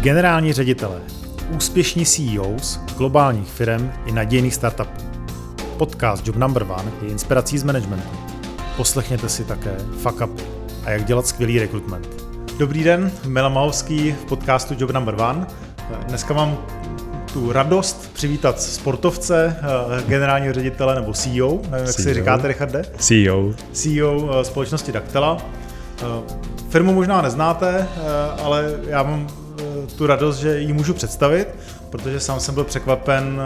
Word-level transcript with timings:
Generální 0.00 0.52
ředitelé, 0.52 1.00
úspěšní 1.56 2.06
CEOs 2.06 2.80
globálních 2.96 3.48
firm 3.48 3.90
i 4.06 4.12
nadějných 4.12 4.54
startupů. 4.54 5.02
Podcast 5.76 6.26
Job 6.26 6.36
Number 6.36 6.62
One 6.62 6.92
je 7.02 7.08
inspirací 7.08 7.58
z 7.58 7.64
managementu. 7.64 8.08
Poslechněte 8.76 9.28
si 9.28 9.44
také 9.44 9.76
Fuck 10.02 10.20
Up 10.20 10.40
a 10.84 10.90
jak 10.90 11.04
dělat 11.04 11.26
skvělý 11.26 11.58
rekrutment. 11.58 12.08
Dobrý 12.58 12.84
den, 12.84 13.12
Mila 13.26 13.48
Mahovský 13.48 14.12
v 14.12 14.24
podcastu 14.24 14.74
Job 14.78 14.90
Number 14.90 15.14
One. 15.14 15.46
Dneska 16.08 16.34
mám 16.34 16.58
tu 17.32 17.52
radost 17.52 18.10
přivítat 18.12 18.60
sportovce, 18.60 19.56
eh, 19.98 20.02
generálního 20.06 20.54
ředitele 20.54 20.94
nebo 20.94 21.12
CEO, 21.12 21.60
nevím, 21.70 21.86
jak 21.86 21.96
CEO. 21.96 22.02
si 22.02 22.14
říkáte, 22.14 22.48
Richarde? 22.48 22.84
CEO. 22.98 23.52
CEO 23.72 24.40
eh, 24.40 24.44
společnosti 24.44 24.92
Daktela. 24.92 25.38
Eh, 26.02 26.04
Firmu 26.68 26.94
možná 26.94 27.22
neznáte, 27.22 27.88
ale 28.42 28.74
já 28.88 29.02
mám 29.02 29.26
tu 29.96 30.06
radost, 30.06 30.36
že 30.36 30.58
ji 30.58 30.72
můžu 30.72 30.94
představit, 30.94 31.48
protože 31.90 32.20
sám 32.20 32.40
jsem 32.40 32.54
byl 32.54 32.64
překvapen, 32.64 33.40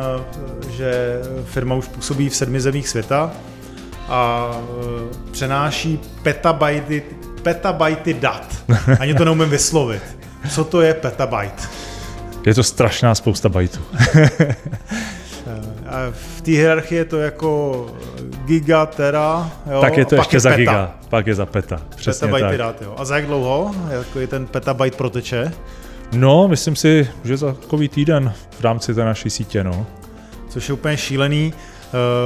že 0.70 1.20
firma 1.44 1.74
už 1.74 1.88
působí 1.88 2.28
v 2.28 2.36
sedmi 2.36 2.60
zemích 2.60 2.88
světa 2.88 3.30
a 4.08 4.50
přenáší 5.30 6.00
petabajty, 6.22 7.02
petabajty 7.42 8.14
dat. 8.14 8.46
Ani 9.00 9.14
to 9.14 9.24
neumím 9.24 9.50
vyslovit. 9.50 10.02
Co 10.50 10.64
to 10.64 10.80
je 10.80 10.94
petabyte? 10.94 11.62
Je 12.46 12.54
to 12.54 12.62
strašná 12.62 13.14
spousta 13.14 13.48
bajtů. 13.48 13.80
A 15.86 16.12
v 16.36 16.40
té 16.40 16.50
hierarchii 16.50 16.98
je 16.98 17.04
to 17.04 17.18
jako 17.18 17.86
giga, 18.44 18.86
tera, 18.86 19.50
jo, 19.70 19.80
tak 19.80 19.96
je 19.96 20.04
to 20.04 20.14
ještě 20.14 20.36
je 20.36 20.40
za 20.40 20.48
peta. 20.50 20.58
giga, 20.58 20.94
pak 21.08 21.26
je 21.26 21.34
za 21.34 21.46
peta. 21.46 21.80
Přesně 21.96 22.26
Petabajty 22.26 22.48
tak. 22.48 22.58
dát, 22.58 22.82
jo. 22.82 22.94
A 22.98 23.04
za 23.04 23.16
jak 23.16 23.26
dlouho? 23.26 23.74
Jako 23.90 24.18
je 24.18 24.26
ten 24.26 24.46
petabyte 24.46 24.96
proteče? 24.96 25.52
No, 26.12 26.48
myslím 26.48 26.76
si, 26.76 27.08
že 27.24 27.36
za 27.36 27.52
takový 27.52 27.88
týden 27.88 28.32
v 28.50 28.60
rámci 28.60 28.94
té 28.94 29.04
naší 29.04 29.30
sítě, 29.30 29.64
no. 29.64 29.86
Což 30.48 30.68
je 30.68 30.72
úplně 30.74 30.96
šílený. 30.96 31.52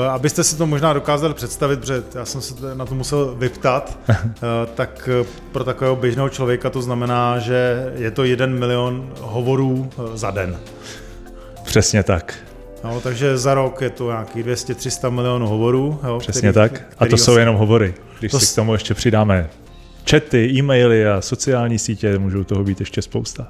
Uh, 0.07 0.11
abyste 0.11 0.45
si 0.45 0.57
to 0.57 0.67
možná 0.67 0.93
dokázali 0.93 1.35
představit, 1.35 1.81
protože 1.81 2.03
já 2.15 2.25
jsem 2.25 2.41
se 2.41 2.55
na 2.75 2.87
to 2.87 2.95
musel 2.95 3.35
vyptat, 3.39 3.99
uh, 4.09 4.15
tak 4.75 5.09
uh, 5.21 5.27
pro 5.53 5.65
takového 5.65 5.97
běžného 5.97 6.29
člověka 6.29 6.71
to 6.71 6.83
znamená, 6.83 7.39
že 7.39 7.93
je 7.97 8.11
to 8.11 8.25
jeden 8.25 8.59
milion 8.59 9.13
hovorů 9.21 9.91
za 10.15 10.31
den. 10.31 10.59
Přesně 11.65 12.03
tak. 12.03 12.35
No, 12.85 13.01
takže 13.01 13.39
za 13.39 13.55
rok 13.55 13.81
je 13.81 13.91
to 13.91 14.07
nějakých 14.11 14.47
200-300 14.47 15.11
milionů 15.11 15.47
hovorů. 15.49 16.01
Jo, 16.07 16.19
Přesně 16.19 16.41
který, 16.53 16.53
tak. 16.71 16.83
A 16.99 17.07
to 17.07 17.17
jsou 17.17 17.37
jenom 17.37 17.57
hovory. 17.57 17.95
Když 18.19 18.31
To 18.33 18.41
si 18.41 18.47
s- 18.47 18.53
k 18.53 18.57
tomu 18.57 18.73
ještě 18.73 18.95
přidáme 18.95 19.51
chaty, 20.11 20.51
e-maily 20.59 21.07
a 21.09 21.21
sociální 21.21 21.79
sítě, 21.79 22.19
můžou 22.19 22.45
toho 22.45 22.65
být 22.65 22.81
ještě 22.81 23.03
spousta. 23.03 23.49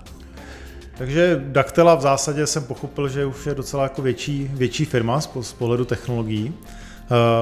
Takže 0.98 1.42
Daktela 1.44 1.94
v 1.94 2.00
zásadě 2.00 2.46
jsem 2.46 2.64
pochopil, 2.64 3.08
že 3.08 3.24
už 3.24 3.46
je 3.46 3.54
docela 3.54 3.82
jako 3.82 4.02
větší, 4.02 4.50
větší 4.54 4.84
firma 4.84 5.20
z, 5.20 5.26
po- 5.26 5.42
z 5.42 5.52
pohledu 5.52 5.84
technologií. 5.84 6.54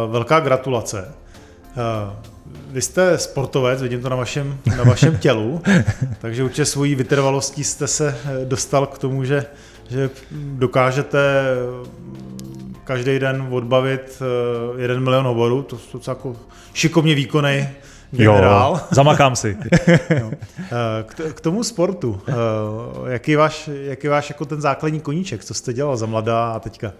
Uh, 0.06 0.12
velká 0.12 0.41
gratulace. 0.41 1.14
Uh, 1.77 2.34
vy 2.70 2.82
jste 2.82 3.19
sportovec, 3.19 3.82
vidím 3.82 4.02
to 4.02 4.08
na 4.08 4.16
vašem, 4.16 4.58
na 4.77 4.84
vašem 4.84 5.19
tělu, 5.19 5.62
takže 6.20 6.44
určitě 6.44 6.64
svojí 6.64 6.94
vytrvalostí 6.94 7.64
jste 7.64 7.86
se 7.86 8.16
eh, 8.25 8.44
dostal 8.44 8.86
k 8.86 8.98
tomu, 8.98 9.25
že, 9.25 9.47
že 9.88 10.10
dokážete 10.32 11.19
eh, 11.19 11.88
každý 12.84 13.19
den 13.19 13.47
odbavit 13.50 14.22
eh, 14.22 14.82
jeden 14.82 15.00
milion 15.05 15.25
hovorů, 15.25 15.62
to 15.62 15.78
jsou 15.78 15.98
docela 15.98 16.16
jako 16.16 16.36
šikovně 16.72 17.14
výkonný 17.14 17.69
generál. 18.16 18.72
Jo, 18.72 18.80
zamakám 18.90 19.36
si. 19.36 19.56
Eh, 20.72 21.32
K, 21.32 21.41
tomu 21.41 21.64
sportu, 21.64 22.20
eh, 22.28 22.32
jaký 23.12 23.30
je 23.30 23.36
váš, 23.36 23.70
jaký 23.72 24.06
je 24.06 24.10
váš 24.10 24.28
jako 24.28 24.44
ten 24.44 24.60
základní 24.60 25.00
koníček, 25.00 25.44
co 25.44 25.54
jste 25.54 25.72
dělal 25.72 25.97
za 25.97 26.06
mladá 26.06 26.53
a 26.53 26.60
teďka? 26.60 26.92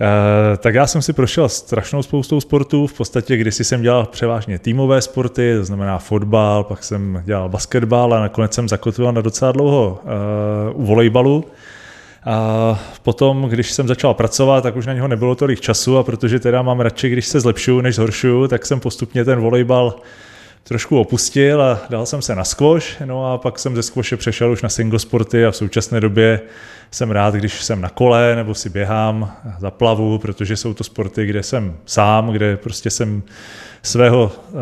Eh, 0.00 0.56
tak 0.56 0.74
já 0.74 0.86
jsem 0.86 1.02
si 1.02 1.12
prošel 1.12 1.48
strašnou 1.48 2.02
spoustou 2.02 2.40
sportů. 2.40 2.86
V 2.86 2.92
podstatě 2.92 3.36
kdysi 3.36 3.64
jsem 3.64 3.82
dělal 3.82 4.06
převážně 4.06 4.58
týmové 4.58 5.02
sporty, 5.02 5.54
to 5.58 5.64
znamená 5.64 5.98
fotbal, 5.98 6.64
pak 6.64 6.84
jsem 6.84 7.22
dělal 7.24 7.48
basketbal 7.48 8.14
a 8.14 8.20
nakonec 8.20 8.54
jsem 8.54 8.68
zakotvil 8.68 9.12
na 9.12 9.20
docela 9.20 9.52
dlouho 9.52 10.00
uh, 10.74 10.80
u 10.82 10.86
volejbalu. 10.86 11.44
A 12.26 12.78
potom, 13.02 13.42
když 13.48 13.72
jsem 13.72 13.88
začal 13.88 14.14
pracovat, 14.14 14.60
tak 14.60 14.76
už 14.76 14.86
na 14.86 14.92
něho 14.92 15.08
nebylo 15.08 15.34
tolik 15.34 15.60
času 15.60 15.98
a 15.98 16.02
protože 16.02 16.40
teda 16.40 16.62
mám 16.62 16.80
radši, 16.80 17.08
když 17.08 17.26
se 17.26 17.40
zlepšuju, 17.40 17.80
než 17.80 17.94
zhoršuju, 17.94 18.48
tak 18.48 18.66
jsem 18.66 18.80
postupně 18.80 19.24
ten 19.24 19.40
volejbal 19.40 19.96
trošku 20.64 21.00
opustil 21.00 21.62
a 21.62 21.80
dal 21.90 22.06
jsem 22.06 22.22
se 22.22 22.34
na 22.34 22.44
squash, 22.44 23.00
no 23.04 23.32
a 23.32 23.38
pak 23.38 23.58
jsem 23.58 23.76
ze 23.76 23.82
squashe 23.82 24.16
přešel 24.16 24.52
už 24.52 24.62
na 24.62 24.68
single 24.68 24.98
sporty 24.98 25.46
a 25.46 25.50
v 25.50 25.56
současné 25.56 26.00
době 26.00 26.40
jsem 26.90 27.10
rád, 27.10 27.34
když 27.34 27.64
jsem 27.64 27.80
na 27.80 27.88
kole 27.88 28.36
nebo 28.36 28.54
si 28.54 28.70
běhám, 28.70 29.32
zaplavu, 29.58 30.18
protože 30.18 30.56
jsou 30.56 30.74
to 30.74 30.84
sporty, 30.84 31.26
kde 31.26 31.42
jsem 31.42 31.76
sám, 31.86 32.32
kde 32.32 32.56
prostě 32.56 32.90
jsem 32.90 33.22
svého 33.82 34.32
uh, 34.34 34.60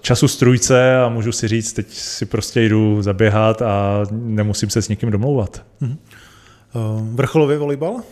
času 0.00 0.28
strujce 0.28 0.96
a 0.96 1.08
můžu 1.08 1.32
si 1.32 1.48
říct, 1.48 1.72
teď 1.72 1.86
si 1.90 2.26
prostě 2.26 2.62
jdu 2.62 3.02
zaběhat 3.02 3.62
a 3.62 4.04
nemusím 4.10 4.70
se 4.70 4.82
s 4.82 4.88
nikým 4.88 5.10
domlouvat. 5.10 5.62
Eh, 5.82 5.96
Vrcholový 7.14 7.56
volejbal? 7.56 7.92
Uh, 7.92 8.02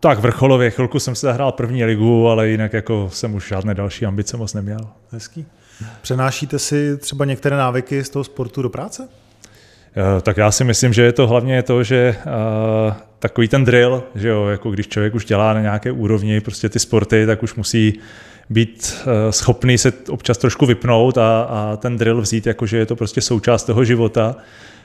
tak 0.00 0.18
vrcholově, 0.18 0.70
chvilku 0.70 0.98
jsem 0.98 1.14
se 1.14 1.26
zahrál 1.26 1.52
první 1.52 1.84
ligu, 1.84 2.28
ale 2.28 2.48
jinak 2.48 2.72
jako 2.72 3.08
jsem 3.12 3.34
už 3.34 3.48
žádné 3.48 3.74
další 3.74 4.06
ambice 4.06 4.36
moc 4.36 4.54
neměl. 4.54 4.88
Hezký. 5.10 5.46
Přenášíte 6.02 6.58
si 6.58 6.96
třeba 6.96 7.24
některé 7.24 7.56
návyky 7.56 8.04
z 8.04 8.10
toho 8.10 8.24
sportu 8.24 8.62
do 8.62 8.68
práce? 8.70 9.08
Eh, 9.96 10.20
Tak 10.20 10.36
já 10.36 10.50
si 10.50 10.64
myslím, 10.64 10.92
že 10.92 11.02
je 11.02 11.12
to 11.12 11.26
hlavně 11.26 11.62
to, 11.62 11.82
že 11.82 12.16
uh, 12.26 12.94
takový 13.18 13.48
ten 13.48 13.64
drill, 13.64 14.02
že 14.14 14.28
jo, 14.28 14.46
jako 14.46 14.70
když 14.70 14.88
člověk 14.88 15.14
už 15.14 15.24
dělá 15.24 15.52
na 15.54 15.60
nějaké 15.60 15.92
úrovni 15.92 16.40
prostě 16.40 16.68
ty 16.68 16.78
sporty, 16.78 17.26
tak 17.26 17.42
už 17.42 17.54
musí 17.54 18.00
být 18.52 18.94
uh, 19.06 19.12
schopný 19.30 19.78
se 19.78 19.92
občas 20.08 20.38
trošku 20.38 20.66
vypnout 20.66 21.18
a, 21.18 21.42
a 21.42 21.76
ten 21.76 21.96
drill 21.96 22.20
vzít, 22.20 22.46
jako 22.46 22.66
že 22.66 22.76
je 22.76 22.86
to 22.86 22.96
prostě 22.96 23.20
součást 23.20 23.64
toho 23.64 23.84
života, 23.84 24.36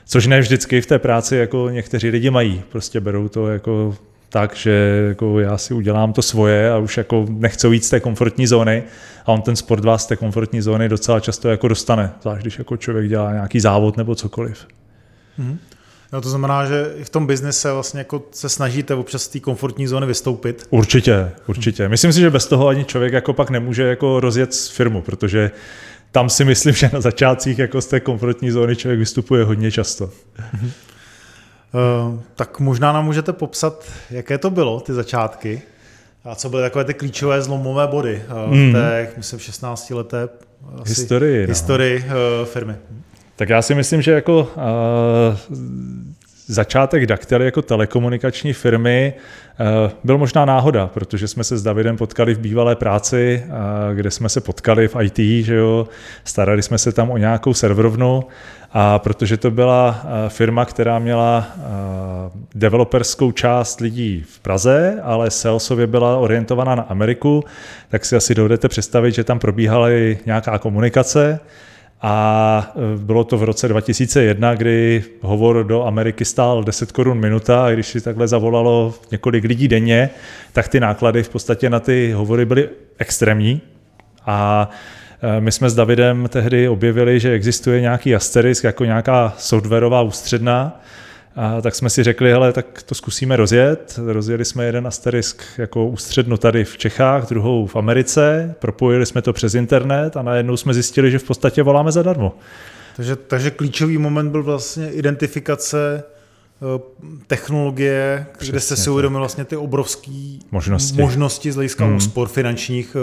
což 0.06 0.26
ne 0.26 0.40
vždycky 0.40 0.80
v 0.80 0.86
té 0.86 0.98
práci 0.98 1.36
jako 1.36 1.68
někteří 1.70 2.08
lidi 2.08 2.30
mají. 2.30 2.62
Prostě 2.68 3.00
berou 3.00 3.28
to 3.28 3.48
jako 3.48 3.96
tak, 4.28 4.56
že 4.56 5.04
jako 5.08 5.40
já 5.40 5.58
si 5.58 5.74
udělám 5.74 6.12
to 6.12 6.22
svoje 6.22 6.72
a 6.72 6.78
už 6.78 6.96
jako 6.96 7.26
nechci 7.28 7.66
jít 7.66 7.84
z 7.84 7.90
té 7.90 8.00
komfortní 8.00 8.46
zóny 8.46 8.82
a 9.26 9.32
on 9.32 9.42
ten 9.42 9.56
sport 9.56 9.84
vás 9.84 10.02
z 10.02 10.06
té 10.06 10.16
komfortní 10.16 10.60
zóny 10.60 10.88
docela 10.88 11.20
často 11.20 11.48
jako 11.48 11.68
dostane, 11.68 12.10
zvlášť 12.22 12.42
když 12.42 12.58
jako 12.58 12.76
člověk 12.76 13.08
dělá 13.08 13.32
nějaký 13.32 13.60
závod 13.60 13.96
nebo 13.96 14.14
cokoliv. 14.14 14.66
No, 16.12 16.20
to 16.20 16.28
znamená, 16.28 16.66
že 16.66 16.92
i 16.96 17.04
v 17.04 17.10
tom 17.10 17.26
biznise 17.26 17.72
vlastně 17.72 18.00
jako 18.00 18.22
se 18.30 18.48
snažíte 18.48 18.94
občas 18.94 19.22
z 19.22 19.28
té 19.28 19.40
komfortní 19.40 19.86
zóny 19.86 20.06
vystoupit. 20.06 20.66
Určitě, 20.70 21.30
určitě. 21.46 21.88
Myslím 21.88 22.12
si, 22.12 22.20
že 22.20 22.30
bez 22.30 22.46
toho 22.46 22.68
ani 22.68 22.84
člověk 22.84 23.12
jako 23.12 23.32
pak 23.32 23.50
nemůže 23.50 23.82
jako 23.82 24.20
rozjet 24.20 24.54
firmu, 24.54 25.02
protože 25.02 25.50
tam 26.12 26.30
si 26.30 26.44
myslím, 26.44 26.74
že 26.74 26.90
na 26.92 27.00
začátcích 27.00 27.58
jako 27.58 27.80
z 27.80 27.86
té 27.86 28.00
komfortní 28.00 28.50
zóny 28.50 28.76
člověk 28.76 28.98
vystupuje 28.98 29.44
hodně 29.44 29.70
často. 29.70 30.10
Uh, 31.74 32.20
tak 32.34 32.60
možná 32.60 32.92
nám 32.92 33.04
můžete 33.04 33.32
popsat, 33.32 33.84
jaké 34.10 34.38
to 34.38 34.50
bylo, 34.50 34.80
ty 34.80 34.92
začátky, 34.92 35.62
a 36.24 36.34
co 36.34 36.48
byly 36.48 36.62
takové 36.62 36.84
ty 36.84 36.94
klíčové 36.94 37.42
zlomové 37.42 37.86
body 37.86 38.22
uh, 38.46 38.56
v 38.56 38.72
té, 38.72 39.08
myslím, 39.16 39.38
16 39.38 39.90
leté 39.90 40.28
asi, 40.82 40.88
Historii, 40.88 41.46
no. 41.46 41.48
historii 41.48 41.98
uh, 41.98 42.46
firmy. 42.46 42.74
Tak 43.38 43.48
já 43.48 43.62
si 43.62 43.74
myslím, 43.74 44.02
že 44.02 44.12
jako 44.12 44.40
uh, 44.40 45.56
začátek 46.46 47.06
Daktely 47.06 47.44
jako 47.44 47.62
telekomunikační 47.62 48.52
firmy 48.52 49.12
uh, 49.60 49.66
byl 50.04 50.18
možná 50.18 50.44
náhoda, 50.44 50.86
protože 50.86 51.28
jsme 51.28 51.44
se 51.44 51.58
s 51.58 51.62
Davidem 51.62 51.96
potkali 51.96 52.34
v 52.34 52.38
bývalé 52.38 52.76
práci, 52.76 53.44
uh, 53.46 53.54
kde 53.94 54.10
jsme 54.10 54.28
se 54.28 54.40
potkali 54.40 54.88
v 54.88 54.96
IT, 55.02 55.44
že 55.44 55.54
jo, 55.54 55.88
starali 56.24 56.62
jsme 56.62 56.78
se 56.78 56.92
tam 56.92 57.10
o 57.10 57.16
nějakou 57.16 57.54
serverovnu 57.54 58.24
a 58.72 58.98
protože 58.98 59.36
to 59.36 59.50
byla 59.50 60.06
firma, 60.28 60.64
která 60.64 60.98
měla 60.98 61.46
developerskou 62.54 63.32
část 63.32 63.80
lidí 63.80 64.24
v 64.28 64.40
Praze, 64.40 65.00
ale 65.02 65.30
salesově 65.30 65.86
byla 65.86 66.16
orientovaná 66.16 66.74
na 66.74 66.82
Ameriku, 66.82 67.44
tak 67.88 68.04
si 68.04 68.16
asi 68.16 68.34
dovedete 68.34 68.68
představit, 68.68 69.12
že 69.12 69.24
tam 69.24 69.38
probíhala 69.38 69.90
i 69.90 70.18
nějaká 70.26 70.58
komunikace. 70.58 71.40
A 72.02 72.72
e, 72.94 72.98
bylo 72.98 73.24
to 73.24 73.38
v 73.38 73.42
roce 73.42 73.68
2001, 73.68 74.54
kdy 74.54 75.04
hovor 75.20 75.64
do 75.64 75.86
Ameriky 75.86 76.24
stál 76.24 76.64
10 76.64 76.92
korun 76.92 77.18
minuta 77.18 77.66
a 77.66 77.70
když 77.70 77.86
si 77.86 78.00
takhle 78.00 78.28
zavolalo 78.28 78.94
několik 79.10 79.44
lidí 79.44 79.68
denně, 79.68 80.10
tak 80.52 80.68
ty 80.68 80.80
náklady 80.80 81.22
v 81.22 81.28
podstatě 81.28 81.70
na 81.70 81.80
ty 81.80 82.12
hovory 82.12 82.44
byly 82.44 82.68
extrémní. 82.98 83.60
A 84.26 84.70
e, 85.22 85.40
my 85.40 85.52
jsme 85.52 85.70
s 85.70 85.74
Davidem 85.74 86.28
tehdy 86.28 86.68
objevili, 86.68 87.20
že 87.20 87.32
existuje 87.32 87.80
nějaký 87.80 88.14
asterisk 88.14 88.64
jako 88.64 88.84
nějaká 88.84 89.34
softwarová 89.38 90.02
ústředna, 90.02 90.80
a 91.40 91.60
tak 91.60 91.74
jsme 91.74 91.90
si 91.90 92.02
řekli, 92.02 92.30
hele, 92.30 92.52
tak 92.52 92.82
to 92.82 92.94
zkusíme 92.94 93.36
rozjet. 93.36 94.00
Rozjeli 94.06 94.44
jsme 94.44 94.64
jeden 94.64 94.86
asterisk 94.86 95.42
jako 95.58 95.86
ústřednu 95.86 96.36
tady 96.36 96.64
v 96.64 96.78
Čechách, 96.78 97.28
druhou 97.28 97.66
v 97.66 97.76
Americe, 97.76 98.54
propojili 98.58 99.06
jsme 99.06 99.22
to 99.22 99.32
přes 99.32 99.54
internet 99.54 100.16
a 100.16 100.22
najednou 100.22 100.56
jsme 100.56 100.74
zjistili, 100.74 101.10
že 101.10 101.18
v 101.18 101.24
podstatě 101.24 101.62
voláme 101.62 101.92
zadarmo. 101.92 102.34
Takže, 102.96 103.16
takže 103.16 103.50
klíčový 103.50 103.98
moment 103.98 104.30
byl 104.30 104.42
vlastně 104.42 104.90
identifikace 104.90 106.02
technologie, 107.26 108.26
Přesně 108.32 108.50
kde 108.50 108.60
jste 108.60 108.76
si 108.76 108.90
uvědomil 108.90 109.18
vlastně 109.18 109.44
ty 109.44 109.56
obrovské 109.56 110.38
možnosti. 110.50 111.00
možnosti 111.00 111.52
z 111.52 111.54
hlediska 111.54 111.84
hmm. 111.84 111.96
úspor 111.96 112.28
finančních 112.28 112.96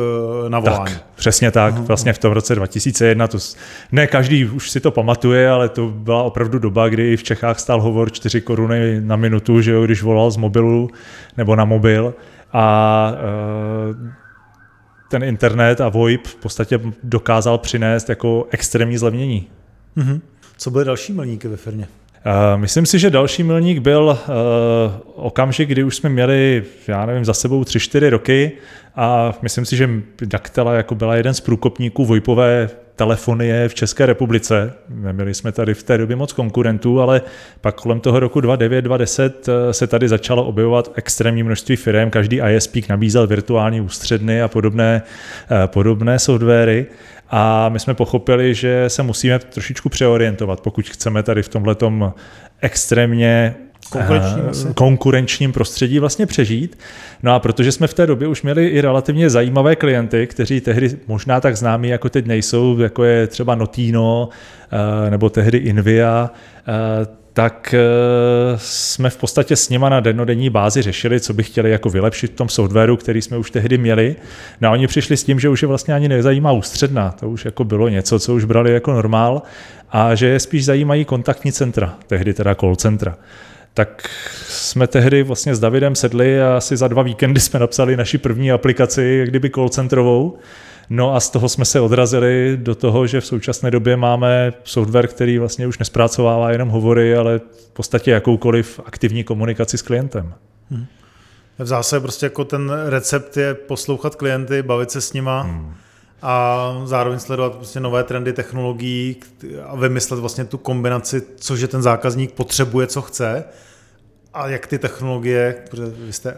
eh, 0.45 0.49
na 0.49 0.59
volání. 0.59 0.93
Tak, 0.93 1.05
přesně 1.15 1.51
tak. 1.51 1.73
Vlastně 1.73 2.13
v 2.13 2.17
tom 2.17 2.31
roce 2.31 2.55
2001, 2.55 3.27
to, 3.27 3.37
ne 3.91 4.07
každý 4.07 4.45
už 4.45 4.71
si 4.71 4.79
to 4.79 4.91
pamatuje, 4.91 5.49
ale 5.49 5.69
to 5.69 5.87
byla 5.87 6.23
opravdu 6.23 6.59
doba, 6.59 6.89
kdy 6.89 7.17
v 7.17 7.23
Čechách 7.23 7.59
stál 7.59 7.81
hovor 7.81 8.11
4 8.11 8.41
koruny 8.41 9.01
na 9.01 9.15
minutu, 9.15 9.61
že 9.61 9.71
jo, 9.71 9.85
když 9.85 10.03
volal 10.03 10.31
z 10.31 10.37
mobilu 10.37 10.89
nebo 11.37 11.55
na 11.55 11.65
mobil. 11.65 12.13
A 12.53 13.11
uh, 13.91 14.07
ten 15.09 15.23
internet 15.23 15.81
a 15.81 15.89
VoIP 15.89 16.27
v 16.27 16.35
podstatě 16.35 16.79
dokázal 17.03 17.57
přinést 17.57 18.09
jako 18.09 18.47
extrémní 18.51 18.97
zlevnění. 18.97 19.47
Hmm. 19.95 20.21
Co 20.57 20.71
byly 20.71 20.85
další 20.85 21.13
milníky 21.13 21.47
ve 21.47 21.57
firmě? 21.57 21.87
Eh, 22.27 22.57
myslím 22.57 22.85
si, 22.85 22.99
že 22.99 23.09
další 23.09 23.43
milník 23.43 23.79
byl 23.79 24.03
uh, 24.03 25.25
okamžik, 25.25 25.69
kdy 25.69 25.83
už 25.83 25.95
jsme 25.95 26.09
měli, 26.09 26.63
já 26.87 27.05
nevím, 27.05 27.25
za 27.25 27.33
sebou 27.33 27.61
3-4 27.61 28.09
roky 28.09 28.51
a 28.95 29.33
myslím 29.41 29.65
si, 29.65 29.77
že 29.77 29.89
Daktela 30.25 30.73
jako 30.73 30.95
byla 30.95 31.15
jeden 31.15 31.33
z 31.33 31.39
průkopníků 31.39 32.05
VoIPové 32.05 32.69
telefonie 32.95 33.69
v 33.69 33.75
České 33.75 34.05
republice. 34.05 34.73
Neměli 34.89 35.33
jsme 35.33 35.51
tady 35.51 35.73
v 35.73 35.83
té 35.83 35.97
době 35.97 36.15
moc 36.15 36.33
konkurentů, 36.33 37.01
ale 37.01 37.21
pak 37.61 37.75
kolem 37.75 37.99
toho 37.99 38.19
roku 38.19 38.39
2009-2010 38.39 39.31
eh, 39.47 39.73
se 39.73 39.87
tady 39.87 40.09
začalo 40.09 40.45
objevovat 40.45 40.91
extrémní 40.95 41.43
množství 41.43 41.75
firm. 41.75 42.09
Každý 42.09 42.41
ISP 42.55 42.75
nabízel 42.89 43.27
virtuální 43.27 43.81
ústředny 43.81 44.41
a 44.41 44.47
podobné, 44.47 45.01
podobné 45.65 46.19
softwary. 46.19 46.85
A 47.29 47.69
my 47.69 47.79
jsme 47.79 47.93
pochopili, 47.93 48.53
že 48.53 48.89
se 48.89 49.03
musíme 49.03 49.39
trošičku 49.39 49.89
přeorientovat, 49.89 50.61
pokud 50.61 50.89
chceme 50.89 51.23
tady 51.23 51.43
v 51.43 51.49
tomhle 51.49 51.75
extrémně 52.61 53.55
konkurenčním, 53.89 54.69
eh, 54.69 54.73
konkurenčním 54.73 55.51
prostředí 55.51 55.99
vlastně 55.99 56.25
přežít. 56.25 56.77
No 57.23 57.33
a 57.33 57.39
protože 57.39 57.71
jsme 57.71 57.87
v 57.87 57.93
té 57.93 58.07
době 58.07 58.27
už 58.27 58.41
měli 58.41 58.67
i 58.67 58.81
relativně 58.81 59.29
zajímavé 59.29 59.75
klienty, 59.75 60.27
kteří 60.27 60.61
tehdy 60.61 60.97
možná 61.07 61.41
tak 61.41 61.57
známí 61.57 61.89
jako 61.89 62.09
teď 62.09 62.25
nejsou, 62.25 62.79
jako 62.79 63.03
je 63.03 63.27
třeba 63.27 63.55
Notino 63.55 64.29
eh, 65.07 65.09
nebo 65.09 65.29
tehdy 65.29 65.57
Invia, 65.57 66.29
eh, 66.67 67.24
tak 67.35 67.73
eh, 67.73 68.57
jsme 68.57 69.09
v 69.09 69.17
podstatě 69.17 69.55
s 69.55 69.69
nima 69.69 69.89
na 69.89 69.99
dennodenní 69.99 70.49
bázi 70.49 70.81
řešili, 70.81 71.19
co 71.19 71.33
by 71.33 71.43
chtěli 71.43 71.71
jako 71.71 71.89
vylepšit 71.89 72.31
v 72.31 72.35
tom 72.35 72.49
softwaru, 72.49 72.97
který 72.97 73.21
jsme 73.21 73.37
už 73.37 73.51
tehdy 73.51 73.77
měli. 73.77 74.15
No 74.61 74.69
a 74.69 74.71
oni 74.71 74.87
přišli 74.87 75.17
s 75.17 75.23
tím, 75.23 75.39
že 75.39 75.49
už 75.49 75.61
je 75.61 75.67
vlastně 75.67 75.93
ani 75.93 76.07
nezajímá 76.07 76.51
ústředna, 76.51 77.11
to 77.11 77.29
už 77.29 77.45
jako 77.45 77.63
bylo 77.63 77.89
něco, 77.89 78.19
co 78.19 78.33
už 78.33 78.45
brali 78.45 78.73
jako 78.73 78.93
normál 78.93 79.41
a 79.91 80.15
že 80.15 80.27
je 80.27 80.39
spíš 80.39 80.65
zajímají 80.65 81.05
kontaktní 81.05 81.51
centra, 81.51 81.95
tehdy 82.07 82.33
teda 82.33 82.55
call 82.55 82.75
centra. 82.75 83.17
Tak 83.73 84.09
jsme 84.47 84.87
tehdy 84.87 85.23
vlastně 85.23 85.55
s 85.55 85.59
Davidem 85.59 85.95
sedli 85.95 86.41
a 86.41 86.57
asi 86.57 86.77
za 86.77 86.87
dva 86.87 87.03
víkendy 87.03 87.39
jsme 87.39 87.59
napsali 87.59 87.97
naši 87.97 88.17
první 88.17 88.51
aplikaci, 88.51 89.17
jak 89.19 89.29
kdyby 89.29 89.49
call 89.49 89.69
centrovou, 89.69 90.37
No 90.89 91.15
a 91.15 91.19
z 91.19 91.29
toho 91.29 91.49
jsme 91.49 91.65
se 91.65 91.79
odrazili 91.79 92.57
do 92.61 92.75
toho, 92.75 93.07
že 93.07 93.21
v 93.21 93.25
současné 93.25 93.71
době 93.71 93.97
máme 93.97 94.53
software, 94.63 95.07
který 95.07 95.39
vlastně 95.39 95.67
už 95.67 95.79
nespracovává 95.79 96.51
jenom 96.51 96.69
hovory, 96.69 97.15
ale 97.15 97.39
v 97.39 97.69
podstatě 97.73 98.11
jakoukoliv 98.11 98.79
aktivní 98.85 99.23
komunikaci 99.23 99.77
s 99.77 99.81
klientem. 99.81 100.33
Hmm. 100.71 100.85
V 101.59 101.65
zásadě 101.65 102.01
prostě 102.01 102.25
jako 102.25 102.45
ten 102.45 102.71
recept 102.85 103.37
je 103.37 103.53
poslouchat 103.53 104.15
klienty, 104.15 104.63
bavit 104.63 104.91
se 104.91 105.01
s 105.01 105.13
nima 105.13 105.41
hmm. 105.41 105.73
a 106.21 106.73
zároveň 106.85 107.19
sledovat 107.19 107.55
prostě 107.55 107.79
nové 107.79 108.03
trendy 108.03 108.33
technologií 108.33 109.15
a 109.65 109.75
vymyslet 109.75 110.19
vlastně 110.19 110.45
tu 110.45 110.57
kombinaci, 110.57 111.21
cože 111.35 111.67
ten 111.67 111.81
zákazník 111.81 112.31
potřebuje, 112.31 112.87
co 112.87 113.01
chce 113.01 113.43
a 114.33 114.47
jak 114.47 114.67
ty 114.67 114.79
technologie, 114.79 115.55
protože 115.69 115.85
vy 115.85 116.13
jste 116.13 116.37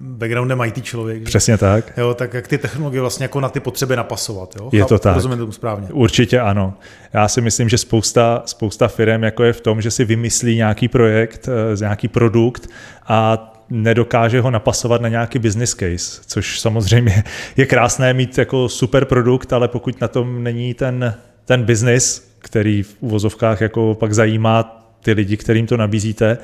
backgroundem 0.00 0.60
IT 0.60 0.84
člověk. 0.84 1.22
Přesně 1.22 1.58
tak. 1.58 1.92
Jo, 1.96 2.14
tak 2.14 2.34
jak 2.34 2.48
ty 2.48 2.58
technologie 2.58 3.00
vlastně 3.00 3.24
jako 3.24 3.40
na 3.40 3.48
ty 3.48 3.60
potřeby 3.60 3.96
napasovat. 3.96 4.54
Jo? 4.60 4.68
Je 4.72 4.84
to 4.84 4.98
tak. 4.98 5.14
Rozumím 5.14 5.38
tomu 5.38 5.52
správně. 5.52 5.88
Určitě 5.92 6.40
ano. 6.40 6.74
Já 7.12 7.28
si 7.28 7.40
myslím, 7.40 7.68
že 7.68 7.78
spousta, 7.78 8.42
spousta 8.46 8.88
firm 8.88 9.22
jako 9.22 9.44
je 9.44 9.52
v 9.52 9.60
tom, 9.60 9.82
že 9.82 9.90
si 9.90 10.04
vymyslí 10.04 10.56
nějaký 10.56 10.88
projekt, 10.88 11.48
eh, 11.48 11.76
nějaký 11.80 12.08
produkt 12.08 12.70
a 13.06 13.50
nedokáže 13.70 14.40
ho 14.40 14.50
napasovat 14.50 15.00
na 15.00 15.08
nějaký 15.08 15.38
business 15.38 15.74
case, 15.74 16.22
což 16.26 16.60
samozřejmě 16.60 17.24
je 17.56 17.66
krásné 17.66 18.14
mít 18.14 18.38
jako 18.38 18.68
super 18.68 19.04
produkt, 19.04 19.52
ale 19.52 19.68
pokud 19.68 20.00
na 20.00 20.08
tom 20.08 20.42
není 20.42 20.74
ten, 20.74 21.14
ten 21.44 21.62
business, 21.62 22.28
který 22.38 22.82
v 22.82 22.96
uvozovkách 23.00 23.60
jako 23.60 23.96
pak 24.00 24.14
zajímá 24.14 24.83
ty 25.04 25.12
lidi, 25.12 25.36
kterým 25.36 25.66
to 25.66 25.76
nabízíte, 25.76 26.38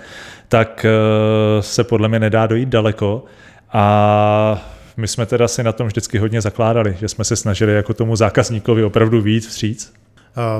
tak 0.49 0.85
eh, 0.85 1.63
se 1.63 1.85
podle 1.85 2.09
mě 2.09 2.19
nedá 2.19 2.47
dojít 2.47 2.69
daleko. 2.69 3.25
A 3.73 4.73
my 4.97 5.09
jsme 5.09 5.27
teda 5.27 5.49
si 5.49 5.63
na 5.63 5.73
tom 5.73 5.87
vždycky 5.87 6.19
hodně 6.19 6.41
zakládali, 6.41 6.97
že 7.01 7.09
jsme 7.09 7.25
se 7.25 7.37
snažili 7.37 7.75
jako 7.75 7.95
tomu 7.95 8.17
zákazníkovi 8.17 8.85
opravdu 8.85 9.21
víc 9.21 9.47
vstříc. 9.47 9.93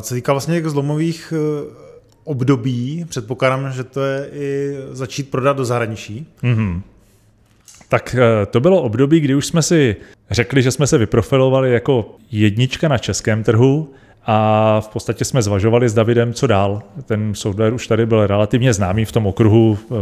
Co 0.01 0.15
týká 0.15 0.33
vlastně 0.33 0.55
těch 0.55 0.71
zlomových 0.71 1.33
eh, 1.37 1.91
období, 2.25 3.05
předpokládám, 3.09 3.73
že 3.73 3.85
to 3.85 4.05
je 4.05 4.29
i 4.33 4.75
začít 4.93 5.31
prodat 5.31 5.57
do 5.57 5.65
zahraničí. 5.65 6.27
Mm-hmm. 6.43 6.81
Tak 7.89 8.17
eh, 8.19 8.47
to 8.47 8.61
bylo 8.61 8.83
období, 8.83 9.21
kdy 9.21 9.35
už 9.35 9.47
jsme 9.47 9.63
si 9.63 9.97
řekli, 10.31 10.63
že 10.63 10.71
jsme 10.71 10.87
se 10.87 10.99
vyprofilovali 10.99 11.73
jako 11.73 12.17
jednička 12.31 12.89
na 12.89 12.99
českém 12.99 13.45
trhu, 13.45 13.93
a 14.27 14.81
v 14.81 14.89
podstatě 14.89 15.25
jsme 15.25 15.43
zvažovali 15.43 15.89
s 15.89 15.95
Davidem, 15.95 16.33
co 16.33 16.47
dál. 16.47 16.83
Ten 17.07 17.35
software 17.35 17.75
už 17.75 17.87
tady 17.87 18.07
byl 18.07 18.27
relativně 18.27 18.73
známý 18.73 19.05
v 19.05 19.13
tom 19.13 19.27
okruhu 19.27 19.79
eh, 19.83 19.95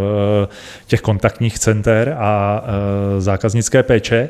těch 0.87 1.01
kontaktních 1.01 1.59
center 1.59 2.17
a 2.19 2.65
eh, 2.65 3.21
zákaznické 3.21 3.83
péče. 3.83 4.29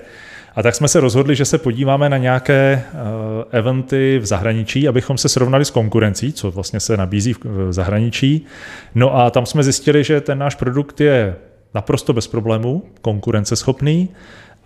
A 0.55 0.63
tak 0.63 0.75
jsme 0.75 0.89
se 0.89 1.01
rozhodli, 1.01 1.37
že 1.37 1.45
se 1.45 1.59
podíváme 1.59 2.09
na 2.09 2.17
nějaké 2.17 2.83
eh, 2.85 3.59
eventy 3.59 4.19
v 4.19 4.27
zahraničí, 4.27 4.89
abychom 4.89 5.19
se 5.19 5.29
srovnali 5.29 5.65
s 5.65 5.71
konkurencí, 5.71 6.33
co 6.33 6.51
vlastně 6.51 6.81
se 6.81 6.97
nabízí 6.97 7.35
v 7.45 7.73
zahraničí. 7.73 8.47
No 8.95 9.17
a 9.17 9.31
tam 9.31 9.47
jsme 9.47 9.63
zjistili, 9.63 10.05
že 10.05 10.21
ten 10.21 10.39
náš 10.39 10.55
produkt 10.55 11.01
je 11.01 11.37
naprosto 11.75 12.13
bez 12.13 12.27
problémů, 12.27 12.83
konkurenceschopný 13.03 14.09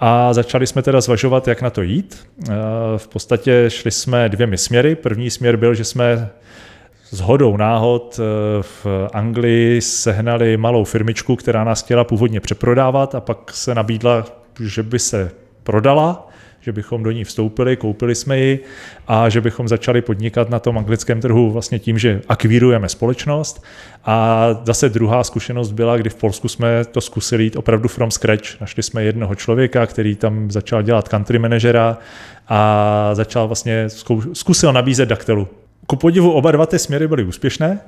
a 0.04 0.32
začali 0.32 0.66
jsme 0.66 0.82
teda 0.82 1.00
zvažovat, 1.00 1.48
jak 1.48 1.62
na 1.62 1.70
to 1.70 1.82
jít. 1.82 2.28
Eh, 2.48 2.52
v 2.96 3.08
podstatě 3.08 3.64
šli 3.68 3.90
jsme 3.90 4.28
dvěmi 4.28 4.58
směry. 4.58 4.94
První 4.94 5.30
směr 5.30 5.56
byl, 5.56 5.74
že 5.74 5.84
jsme 5.84 6.30
s 7.10 7.20
hodou 7.20 7.56
náhod 7.56 8.20
eh, 8.20 8.62
v 8.62 8.86
Anglii 9.12 9.80
sehnali 9.80 10.56
malou 10.56 10.84
firmičku, 10.84 11.36
která 11.36 11.64
nás 11.64 11.82
chtěla 11.82 12.04
původně 12.04 12.40
přeprodávat 12.40 13.14
a 13.14 13.20
pak 13.20 13.50
se 13.54 13.74
nabídla, 13.74 14.24
že 14.60 14.82
by 14.82 14.98
se 14.98 15.30
prodala 15.62 16.28
že 16.62 16.72
bychom 16.72 17.02
do 17.02 17.10
ní 17.10 17.24
vstoupili, 17.24 17.76
koupili 17.76 18.14
jsme 18.14 18.38
ji 18.38 18.58
a 19.08 19.28
že 19.28 19.40
bychom 19.40 19.68
začali 19.68 20.02
podnikat 20.02 20.50
na 20.50 20.58
tom 20.58 20.78
anglickém 20.78 21.20
trhu 21.20 21.50
vlastně 21.50 21.78
tím, 21.78 21.98
že 21.98 22.20
akvírujeme 22.28 22.88
společnost. 22.88 23.64
A 24.04 24.46
zase 24.64 24.88
druhá 24.88 25.24
zkušenost 25.24 25.72
byla, 25.72 25.96
kdy 25.96 26.10
v 26.10 26.14
Polsku 26.14 26.48
jsme 26.48 26.84
to 26.84 27.00
zkusili 27.00 27.44
jít 27.44 27.56
opravdu 27.56 27.88
from 27.88 28.10
scratch. 28.10 28.60
Našli 28.60 28.82
jsme 28.82 29.04
jednoho 29.04 29.34
člověka, 29.34 29.86
který 29.86 30.16
tam 30.16 30.50
začal 30.50 30.82
dělat 30.82 31.08
country 31.08 31.38
managera 31.38 31.98
a 32.48 33.10
začal 33.14 33.46
vlastně 33.46 33.86
zkusil 34.32 34.72
nabízet 34.72 35.08
daktelu. 35.08 35.48
Ku 35.86 35.96
podivu 35.96 36.32
oba 36.32 36.50
dva 36.50 36.66
ty 36.66 36.78
směry 36.78 37.08
byly 37.08 37.24
úspěšné, 37.24 37.80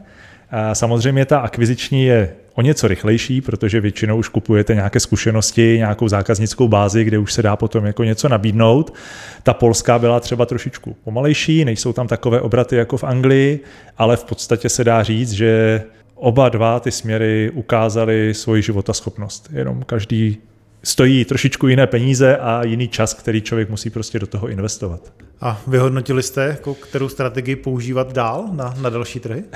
Samozřejmě 0.73 1.25
ta 1.25 1.39
akviziční 1.39 2.05
je 2.05 2.35
o 2.55 2.63
něco 2.63 2.89
rychlejší, 2.89 3.41
protože 3.41 3.81
většinou 3.81 4.17
už 4.17 4.29
kupujete 4.29 4.75
nějaké 4.75 5.01
zkušenosti, 5.01 5.75
nějakou 5.77 6.09
zákaznickou 6.09 6.69
bázi, 6.69 7.05
kde 7.05 7.19
už 7.19 7.33
se 7.33 7.43
dá 7.43 7.57
potom 7.57 7.87
jako 7.87 8.05
něco 8.05 8.29
nabídnout. 8.29 8.95
Ta 9.43 9.55
polská 9.55 9.99
byla 9.99 10.21
třeba 10.21 10.47
trošičku 10.47 10.97
pomalejší, 11.05 11.65
nejsou 11.65 11.93
tam 11.93 12.09
takové 12.09 12.41
obraty 12.41 12.77
jako 12.77 12.97
v 12.97 13.05
Anglii, 13.05 13.61
ale 13.99 14.17
v 14.17 14.25
podstatě 14.25 14.69
se 14.69 14.85
dá 14.85 15.03
říct, 15.03 15.33
že 15.33 15.83
oba 16.15 16.49
dva 16.49 16.81
ty 16.81 16.91
směry 16.91 17.51
ukázaly 17.55 18.35
svoji 18.35 18.63
životaschopnost. 18.63 19.51
Jenom 19.53 19.83
každý 19.83 20.39
stojí 20.83 21.25
trošičku 21.25 21.69
jiné 21.69 21.87
peníze 21.87 22.37
a 22.37 22.65
jiný 22.65 22.89
čas, 22.89 23.15
který 23.15 23.41
člověk 23.41 23.71
musí 23.71 23.91
prostě 23.91 24.19
do 24.19 24.27
toho 24.27 24.49
investovat. 24.49 25.13
A 25.41 25.61
vyhodnotili 25.67 26.23
jste, 26.23 26.45
jako 26.45 26.75
kterou 26.75 27.09
strategii 27.09 27.57
používat 27.57 28.13
dál 28.13 28.45
na, 28.53 28.75
na 28.81 28.91
další 28.91 29.21
trhy? 29.21 29.45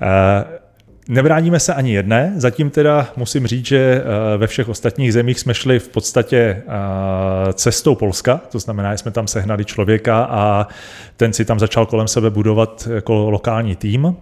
Nebráníme 1.10 1.60
se 1.60 1.74
ani 1.74 1.94
jedné, 1.94 2.32
zatím 2.36 2.70
teda 2.70 3.08
musím 3.16 3.46
říct, 3.46 3.66
že 3.66 3.78
eh, 3.78 4.36
ve 4.36 4.46
všech 4.46 4.68
ostatních 4.68 5.12
zemích 5.12 5.40
jsme 5.40 5.54
šli 5.54 5.78
v 5.78 5.88
podstatě 5.88 6.36
eh, 6.38 7.52
cestou 7.52 7.94
Polska, 7.94 8.40
to 8.50 8.58
znamená, 8.58 8.94
že 8.94 8.98
jsme 8.98 9.10
tam 9.10 9.26
sehnali 9.26 9.64
člověka 9.64 10.24
a 10.30 10.68
ten 11.16 11.32
si 11.32 11.44
tam 11.44 11.58
začal 11.58 11.86
kolem 11.86 12.08
sebe 12.08 12.30
budovat 12.30 12.88
jako 12.94 13.30
lokální 13.30 13.76
tým. 13.76 14.16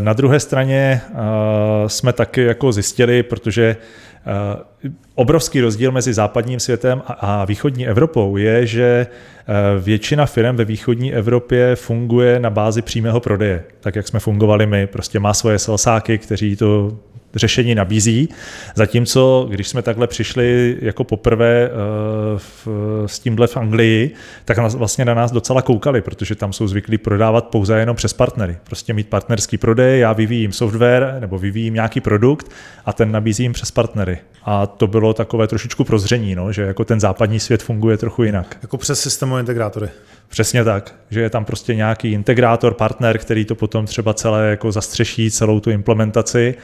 Na 0.00 0.12
druhé 0.12 0.40
straně 0.40 1.00
jsme 1.86 2.12
taky 2.12 2.42
jako 2.42 2.72
zjistili, 2.72 3.22
protože 3.22 3.76
obrovský 5.14 5.60
rozdíl 5.60 5.92
mezi 5.92 6.14
západním 6.14 6.60
světem 6.60 7.02
a 7.06 7.44
východní 7.44 7.86
Evropou 7.88 8.36
je, 8.36 8.66
že 8.66 9.06
většina 9.80 10.26
firm 10.26 10.56
ve 10.56 10.64
východní 10.64 11.14
Evropě 11.14 11.76
funguje 11.76 12.40
na 12.40 12.50
bázi 12.50 12.82
přímého 12.82 13.20
prodeje, 13.20 13.64
tak 13.80 13.96
jak 13.96 14.08
jsme 14.08 14.20
fungovali 14.20 14.66
my. 14.66 14.86
Prostě 14.86 15.20
má 15.20 15.34
svoje 15.34 15.58
selsáky, 15.58 16.18
kteří 16.18 16.56
to 16.56 16.98
řešení 17.36 17.74
nabízí. 17.74 18.28
Zatímco, 18.74 19.46
když 19.50 19.68
jsme 19.68 19.82
takhle 19.82 20.06
přišli 20.06 20.76
jako 20.80 21.04
poprvé 21.04 21.70
uh, 21.70 22.38
v, 22.38 22.68
s 23.06 23.18
tímhle 23.18 23.46
v 23.46 23.56
Anglii, 23.56 24.14
tak 24.44 24.58
nás, 24.58 24.74
vlastně 24.74 25.04
na 25.04 25.14
nás 25.14 25.32
docela 25.32 25.62
koukali, 25.62 26.00
protože 26.00 26.34
tam 26.34 26.52
jsou 26.52 26.68
zvyklí 26.68 26.98
prodávat 26.98 27.44
pouze 27.44 27.78
jenom 27.78 27.96
přes 27.96 28.12
partnery. 28.12 28.56
Prostě 28.64 28.92
mít 28.92 29.08
partnerský 29.08 29.58
prodej, 29.58 30.00
já 30.00 30.12
vyvíjím 30.12 30.52
software 30.52 31.16
nebo 31.20 31.38
vyvíjím 31.38 31.74
nějaký 31.74 32.00
produkt 32.00 32.50
a 32.84 32.92
ten 32.92 33.12
nabízím 33.12 33.52
přes 33.52 33.70
partnery. 33.70 34.18
A 34.44 34.66
to 34.66 34.86
bylo 34.86 35.14
takové 35.14 35.46
trošičku 35.46 35.84
prozření, 35.84 36.34
no, 36.34 36.52
že 36.52 36.62
jako 36.62 36.84
ten 36.84 37.00
západní 37.00 37.40
svět 37.40 37.62
funguje 37.62 37.96
trochu 37.96 38.22
jinak. 38.22 38.56
Jako 38.62 38.76
přes 38.78 39.00
systémové 39.00 39.40
integrátory. 39.40 39.88
Přesně 40.28 40.64
tak, 40.64 40.94
že 41.10 41.20
je 41.20 41.30
tam 41.30 41.44
prostě 41.44 41.74
nějaký 41.74 42.12
integrátor, 42.12 42.74
partner, 42.74 43.18
který 43.18 43.44
to 43.44 43.54
potom 43.54 43.86
třeba 43.86 44.14
celé 44.14 44.50
jako 44.50 44.72
zastřeší, 44.72 45.30
celou 45.30 45.60
tu 45.60 45.70
implementaci 45.70 46.54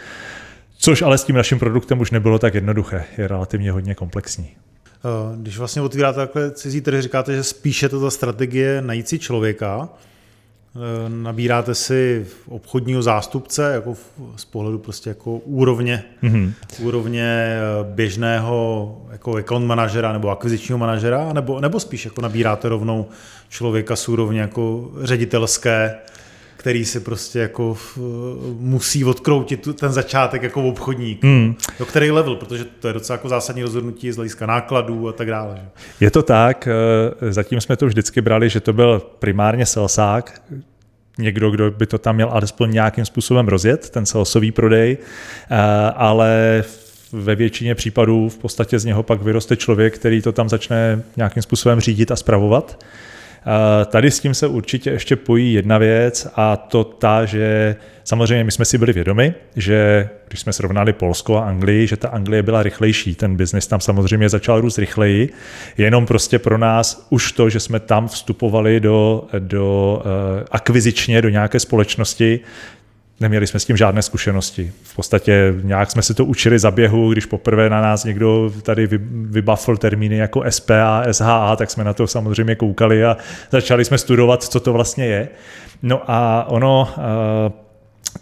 Což 0.82 1.02
ale 1.02 1.18
s 1.18 1.24
tím 1.24 1.36
naším 1.36 1.58
produktem 1.58 2.00
už 2.00 2.10
nebylo 2.10 2.38
tak 2.38 2.54
jednoduché, 2.54 3.04
je 3.18 3.28
relativně 3.28 3.72
hodně 3.72 3.94
komplexní. 3.94 4.48
Eh, 4.48 5.36
když 5.36 5.58
vlastně 5.58 5.82
otvíráte 5.82 6.16
takhle 6.16 6.50
cizí 6.50 6.80
trhy, 6.80 7.02
říkáte, 7.02 7.36
že 7.36 7.42
spíše 7.42 7.88
to 7.88 8.00
ta 8.00 8.10
strategie 8.10 8.82
najít 8.82 9.08
si 9.08 9.18
člověka, 9.18 9.88
eh, 9.88 10.78
nabíráte 11.08 11.74
si 11.74 12.26
obchodního 12.48 13.02
zástupce 13.02 13.72
jako 13.72 13.96
z 14.36 14.44
pohledu 14.44 14.78
prostě 14.78 15.10
jako 15.10 15.36
úrovně, 15.36 16.04
mm-hmm. 16.22 16.52
úrovně 16.78 17.24
eh, 17.24 17.60
běžného 17.84 18.96
jako 19.10 19.36
account 19.36 19.66
manažera 19.66 20.12
nebo 20.12 20.30
akvizičního 20.30 20.78
manažera, 20.78 21.32
nebo, 21.32 21.60
nebo 21.60 21.80
spíš 21.80 22.04
jako 22.04 22.20
nabíráte 22.20 22.68
rovnou 22.68 23.08
člověka 23.48 23.96
z 23.96 24.08
úrovně 24.08 24.40
jako 24.40 24.90
ředitelské 25.02 25.94
který 26.60 26.84
si 26.84 27.00
prostě 27.00 27.38
jako 27.38 27.76
musí 28.58 29.04
odkroutit 29.04 29.68
ten 29.78 29.92
začátek 29.92 30.42
jako 30.42 30.62
obchodník. 30.62 31.24
Hmm. 31.24 31.54
Do 31.78 31.86
který 31.86 32.10
level, 32.10 32.36
protože 32.36 32.64
to 32.64 32.88
je 32.88 32.94
docela 32.94 33.14
jako 33.14 33.28
zásadní 33.28 33.62
rozhodnutí 33.62 34.12
z 34.12 34.16
hlediska 34.16 34.46
nákladů 34.46 35.08
a 35.08 35.12
tak 35.12 35.28
dále. 35.28 35.54
Že? 35.56 35.62
Je 36.04 36.10
to 36.10 36.22
tak, 36.22 36.68
eh, 36.68 37.32
zatím 37.32 37.60
jsme 37.60 37.76
to 37.76 37.86
vždycky 37.86 38.20
brali, 38.20 38.48
že 38.50 38.60
to 38.60 38.72
byl 38.72 39.02
primárně 39.18 39.66
selsák, 39.66 40.42
někdo, 41.18 41.50
kdo 41.50 41.70
by 41.70 41.86
to 41.86 41.98
tam 41.98 42.14
měl 42.14 42.28
alespoň 42.32 42.70
nějakým 42.70 43.04
způsobem 43.04 43.48
rozjet, 43.48 43.90
ten 43.90 44.06
salesový 44.06 44.52
prodej, 44.52 44.98
eh, 45.50 45.56
ale 45.96 46.64
ve 47.12 47.34
většině 47.34 47.74
případů 47.74 48.28
v 48.28 48.38
podstatě 48.38 48.78
z 48.78 48.84
něho 48.84 49.02
pak 49.02 49.22
vyroste 49.22 49.56
člověk, 49.56 49.94
který 49.94 50.22
to 50.22 50.32
tam 50.32 50.48
začne 50.48 51.02
nějakým 51.16 51.42
způsobem 51.42 51.80
řídit 51.80 52.10
a 52.10 52.16
spravovat. 52.16 52.84
Tady 53.86 54.10
s 54.10 54.20
tím 54.20 54.34
se 54.34 54.46
určitě 54.46 54.90
ještě 54.90 55.16
pojí 55.16 55.52
jedna 55.52 55.78
věc 55.78 56.28
a 56.34 56.56
to 56.56 56.84
ta, 56.84 57.24
že 57.24 57.76
samozřejmě 58.04 58.44
my 58.44 58.50
jsme 58.52 58.64
si 58.64 58.78
byli 58.78 58.92
vědomi, 58.92 59.34
že 59.56 60.08
když 60.28 60.40
jsme 60.40 60.52
srovnali 60.52 60.92
Polsko 60.92 61.36
a 61.36 61.44
Anglii, 61.44 61.86
že 61.86 61.96
ta 61.96 62.08
Anglie 62.08 62.42
byla 62.42 62.62
rychlejší, 62.62 63.14
ten 63.14 63.36
biznis 63.36 63.66
tam 63.66 63.80
samozřejmě 63.80 64.28
začal 64.28 64.60
růst 64.60 64.78
rychleji, 64.78 65.32
jenom 65.78 66.06
prostě 66.06 66.38
pro 66.38 66.58
nás 66.58 67.06
už 67.10 67.32
to, 67.32 67.50
že 67.50 67.60
jsme 67.60 67.80
tam 67.80 68.08
vstupovali 68.08 68.80
do, 68.80 69.24
do 69.38 70.02
uh, 70.04 70.42
akvizičně 70.50 71.22
do 71.22 71.28
nějaké 71.28 71.60
společnosti, 71.60 72.40
Neměli 73.20 73.46
jsme 73.46 73.60
s 73.60 73.64
tím 73.64 73.76
žádné 73.76 74.02
zkušenosti. 74.02 74.72
V 74.82 74.96
podstatě 74.96 75.54
nějak 75.62 75.90
jsme 75.90 76.02
se 76.02 76.14
to 76.14 76.24
učili 76.24 76.58
za 76.58 76.70
běhu, 76.70 77.12
když 77.12 77.26
poprvé 77.26 77.70
na 77.70 77.80
nás 77.80 78.04
někdo 78.04 78.52
tady 78.62 78.86
vybafl 79.10 79.76
termíny 79.76 80.16
jako 80.16 80.42
SPA, 80.48 81.04
SHA, 81.12 81.56
tak 81.56 81.70
jsme 81.70 81.84
na 81.84 81.94
to 81.94 82.06
samozřejmě 82.06 82.54
koukali 82.54 83.04
a 83.04 83.16
začali 83.50 83.84
jsme 83.84 83.98
studovat, 83.98 84.42
co 84.42 84.60
to 84.60 84.72
vlastně 84.72 85.06
je. 85.06 85.28
No 85.82 86.02
a 86.10 86.44
ono 86.48 86.88
eh, 86.98 87.52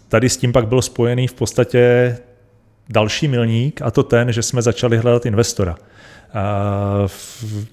tady 0.07 0.29
s 0.29 0.37
tím 0.37 0.51
pak 0.51 0.67
byl 0.67 0.81
spojený 0.81 1.27
v 1.27 1.33
podstatě 1.33 2.17
další 2.89 3.27
milník 3.27 3.81
a 3.81 3.91
to 3.91 4.03
ten, 4.03 4.31
že 4.31 4.41
jsme 4.41 4.61
začali 4.61 4.97
hledat 4.97 5.25
investora. 5.25 5.75
Eh, 6.29 7.07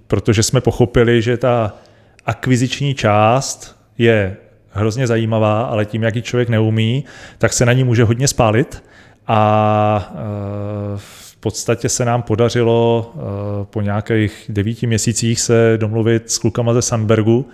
protože 0.06 0.42
jsme 0.42 0.60
pochopili, 0.60 1.22
že 1.22 1.36
ta 1.36 1.74
akviziční 2.26 2.94
část 2.94 3.76
je 3.98 4.36
hrozně 4.76 5.06
zajímavá, 5.06 5.62
ale 5.62 5.84
tím, 5.84 6.02
jak 6.02 6.16
ji 6.16 6.22
člověk 6.22 6.48
neumí, 6.48 7.04
tak 7.38 7.52
se 7.52 7.66
na 7.66 7.72
ní 7.72 7.84
může 7.84 8.04
hodně 8.04 8.28
spálit 8.28 8.82
a 9.26 10.12
e, 10.14 10.18
v 10.96 11.36
podstatě 11.36 11.88
se 11.88 12.04
nám 12.04 12.22
podařilo 12.22 13.12
e, 13.14 13.64
po 13.64 13.80
nějakých 13.80 14.44
devíti 14.48 14.86
měsících 14.86 15.40
se 15.40 15.74
domluvit 15.76 16.30
s 16.30 16.38
klukama 16.38 16.74
ze 16.74 16.82
Sandbergu, 16.82 17.48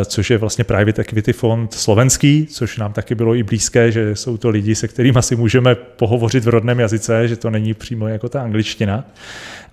e, 0.00 0.04
což 0.04 0.30
je 0.30 0.38
vlastně 0.38 0.64
private 0.64 1.02
equity 1.02 1.32
fond 1.32 1.74
slovenský, 1.74 2.46
což 2.46 2.78
nám 2.78 2.92
taky 2.92 3.14
bylo 3.14 3.34
i 3.34 3.42
blízké, 3.42 3.92
že 3.92 4.16
jsou 4.16 4.36
to 4.36 4.48
lidi, 4.48 4.74
se 4.74 4.88
kterými 4.88 5.22
si 5.22 5.36
můžeme 5.36 5.74
pohovořit 5.74 6.44
v 6.44 6.48
rodném 6.48 6.80
jazyce, 6.80 7.28
že 7.28 7.36
to 7.36 7.50
není 7.50 7.74
přímo 7.74 8.08
jako 8.08 8.28
ta 8.28 8.42
angličtina. 8.42 9.04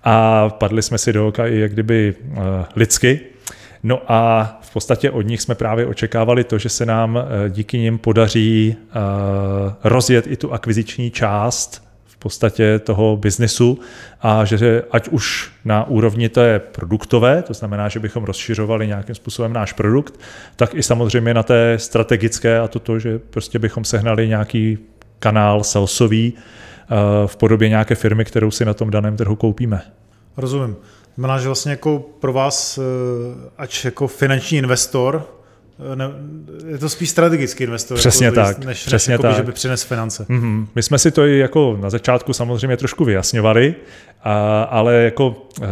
A 0.03 0.49
padli 0.49 0.81
jsme 0.81 0.97
si 0.97 1.13
do 1.13 1.27
oka 1.27 1.47
i 1.47 1.59
jak 1.59 1.73
kdyby 1.73 2.15
lidsky, 2.75 3.19
No 3.87 4.01
a 4.07 4.43
v 4.61 4.73
podstatě 4.73 5.11
od 5.11 5.21
nich 5.21 5.41
jsme 5.41 5.55
právě 5.55 5.85
očekávali 5.85 6.43
to, 6.43 6.57
že 6.57 6.69
se 6.69 6.85
nám 6.85 7.17
eh, 7.17 7.49
díky 7.49 7.77
nim 7.77 7.97
podaří 7.97 8.75
eh, 8.79 8.93
rozjet 9.83 10.27
i 10.27 10.37
tu 10.37 10.53
akviziční 10.53 11.11
část 11.11 11.83
v 12.05 12.17
podstatě 12.17 12.79
toho 12.79 13.17
biznesu 13.17 13.79
a 14.21 14.45
že 14.45 14.83
ať 14.91 15.07
už 15.07 15.51
na 15.65 15.87
úrovni 15.87 16.29
té 16.29 16.59
produktové, 16.59 17.41
to 17.41 17.53
znamená, 17.53 17.89
že 17.89 17.99
bychom 17.99 18.23
rozšiřovali 18.23 18.87
nějakým 18.87 19.15
způsobem 19.15 19.53
náš 19.53 19.73
produkt, 19.73 20.19
tak 20.55 20.73
i 20.73 20.83
samozřejmě 20.83 21.33
na 21.33 21.43
té 21.43 21.79
strategické 21.79 22.59
a 22.59 22.67
to 22.67 22.79
to, 22.79 22.99
že 22.99 23.19
prostě 23.19 23.59
bychom 23.59 23.83
sehnali 23.83 24.27
nějaký 24.27 24.77
kanál 25.19 25.63
salesový 25.63 26.33
eh, 26.33 26.95
v 27.27 27.35
podobě 27.37 27.69
nějaké 27.69 27.95
firmy, 27.95 28.25
kterou 28.25 28.51
si 28.51 28.65
na 28.65 28.73
tom 28.73 28.89
daném 28.89 29.17
trhu 29.17 29.35
koupíme. 29.35 29.81
Rozumím. 30.37 30.75
Znamená, 31.17 31.39
že 31.39 31.47
vlastně 31.47 31.71
jako 31.71 31.99
pro 32.19 32.33
vás, 32.33 32.77
eh, 32.77 32.81
ač 33.57 33.85
jako 33.85 34.07
finanční 34.07 34.57
investor, 34.57 35.27
eh, 35.93 35.95
ne, 35.95 36.05
je 36.67 36.77
to 36.77 36.89
spíš 36.89 37.09
strategický 37.09 37.63
investor. 37.63 37.97
Přesně 37.97 38.25
jako, 38.25 38.35
tak. 38.35 38.65
Než, 38.65 38.85
přesně 38.85 39.11
než 39.11 39.21
tak. 39.21 39.29
Jako, 39.29 39.37
že 39.37 39.45
by 39.45 39.51
přines 39.51 39.83
finance. 39.83 40.25
Mm-hmm. 40.29 40.67
My 40.75 40.83
jsme 40.83 40.99
si 40.99 41.11
to 41.11 41.25
i 41.25 41.37
jako 41.37 41.77
na 41.81 41.89
začátku 41.89 42.33
samozřejmě 42.33 42.77
trošku 42.77 43.05
vyjasňovali, 43.05 43.75
a, 44.23 44.63
ale 44.63 44.95
jako 44.95 45.27
uh, 45.61 45.67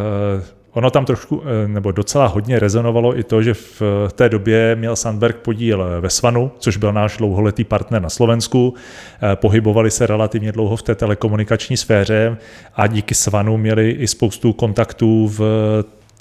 Ono 0.74 0.90
tam 0.90 1.06
trošku, 1.06 1.44
eh, 1.46 1.68
nebo 1.68 1.92
docela 1.92 2.28
hodně 2.28 2.60
rezonovalo 2.60 3.20
i 3.20 3.24
to, 3.24 3.44
že 3.44 3.54
v 3.54 3.82
té 4.16 4.30
době 4.30 4.76
měl 4.76 4.96
Sandberg 4.96 5.36
podíl 5.36 5.86
ve 6.00 6.10
Svanu, 6.10 6.52
což 6.60 6.78
byl 6.78 6.94
náš 6.94 7.18
dlouholetý 7.18 7.64
partner 7.64 8.02
na 8.02 8.10
Slovensku. 8.10 8.74
Eh, 8.74 9.36
pohybovali 9.36 9.92
se 9.92 10.08
relativně 10.08 10.52
dlouho 10.52 10.76
v 10.76 10.84
té 10.84 10.96
telekomunikační 10.96 11.78
sféře 11.78 12.38
a 12.76 12.88
díky 12.88 13.16
Svanu 13.16 13.58
měli 13.58 13.90
i 13.90 14.08
spoustu 14.08 14.54
kontaktů 14.54 15.28
v 15.28 15.42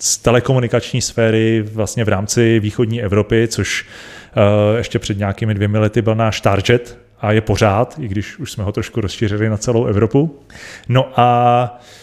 z 0.03 0.19
telekomunikační 0.19 1.03
sféry 1.03 1.65
vlastně 1.73 2.05
v 2.05 2.09
rámci 2.09 2.61
východní 2.61 3.03
Evropy, 3.03 3.49
což 3.49 3.87
eh, 3.87 4.79
ještě 4.79 4.99
před 4.99 5.19
nějakými 5.19 5.55
dvěmi 5.55 5.79
lety 5.79 6.03
byl 6.03 6.15
náš 6.15 6.41
target 6.41 6.99
a 7.21 7.33
je 7.33 7.41
pořád, 7.41 7.99
i 7.99 8.09
když 8.09 8.39
už 8.39 8.53
jsme 8.53 8.65
ho 8.65 8.73
trošku 8.73 9.01
rozšířili 9.01 9.49
na 9.49 9.57
celou 9.57 9.87
Evropu. 9.87 10.39
No 10.89 11.21
a 11.21 11.81
Eh, 11.81 12.02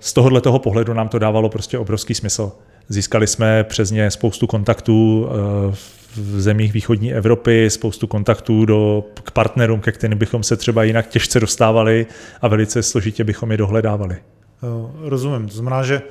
z 0.00 0.12
tohohle 0.12 0.40
toho 0.40 0.58
pohledu 0.58 0.94
nám 0.94 1.08
to 1.08 1.18
dávalo 1.18 1.48
prostě 1.48 1.78
obrovský 1.78 2.14
smysl. 2.14 2.52
Získali 2.88 3.26
jsme 3.26 3.64
přes 3.64 3.90
ně 3.90 4.10
spoustu 4.10 4.46
kontaktů 4.46 5.28
eh, 5.28 5.74
v 6.16 6.40
zemích 6.40 6.72
východní 6.72 7.14
Evropy, 7.14 7.70
spoustu 7.70 8.06
kontaktů 8.06 8.64
do, 8.64 9.04
k 9.24 9.30
partnerům, 9.30 9.80
ke 9.80 9.92
kterým 9.92 10.18
bychom 10.18 10.42
se 10.42 10.56
třeba 10.56 10.82
jinak 10.82 11.08
těžce 11.08 11.40
dostávali 11.40 12.06
a 12.42 12.48
velice 12.48 12.82
složitě 12.82 13.24
bychom 13.24 13.50
je 13.50 13.56
dohledávali. 13.56 14.16
Eh, 14.16 15.08
rozumím. 15.08 15.48
To 15.48 15.54
znamená, 15.54 15.82
že 15.82 16.02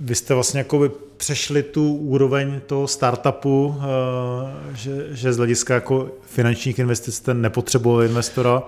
vy 0.00 0.14
jste 0.14 0.34
vlastně 0.34 0.60
jako 0.60 0.90
přešli 1.16 1.62
tu 1.62 1.94
úroveň 1.94 2.60
toho 2.66 2.88
startupu, 2.88 3.80
že, 4.74 5.06
že 5.10 5.32
z 5.32 5.36
hlediska 5.36 5.74
jako 5.74 6.08
finančních 6.26 6.78
investic 6.78 7.14
jste 7.14 7.34
nepotřebovali 7.34 8.06
investora, 8.06 8.62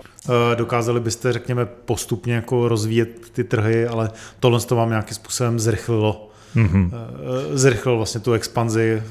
dokázali 0.55 1.01
byste, 1.01 1.33
řekněme, 1.33 1.67
postupně 1.67 2.35
jako 2.35 2.69
rozvíjet 2.69 3.09
ty 3.33 3.45
trhy, 3.45 3.87
ale 3.87 4.11
tohle 4.41 4.61
to 4.61 4.77
vám 4.77 4.89
nějakým 4.89 5.15
způsobem 5.15 5.61
zrychlilo. 5.61 6.31
Mm-hmm. 6.57 6.91
Zrychlilo 7.53 7.97
vlastně 7.97 8.21
tu 8.21 8.33
expanzi 8.33 9.03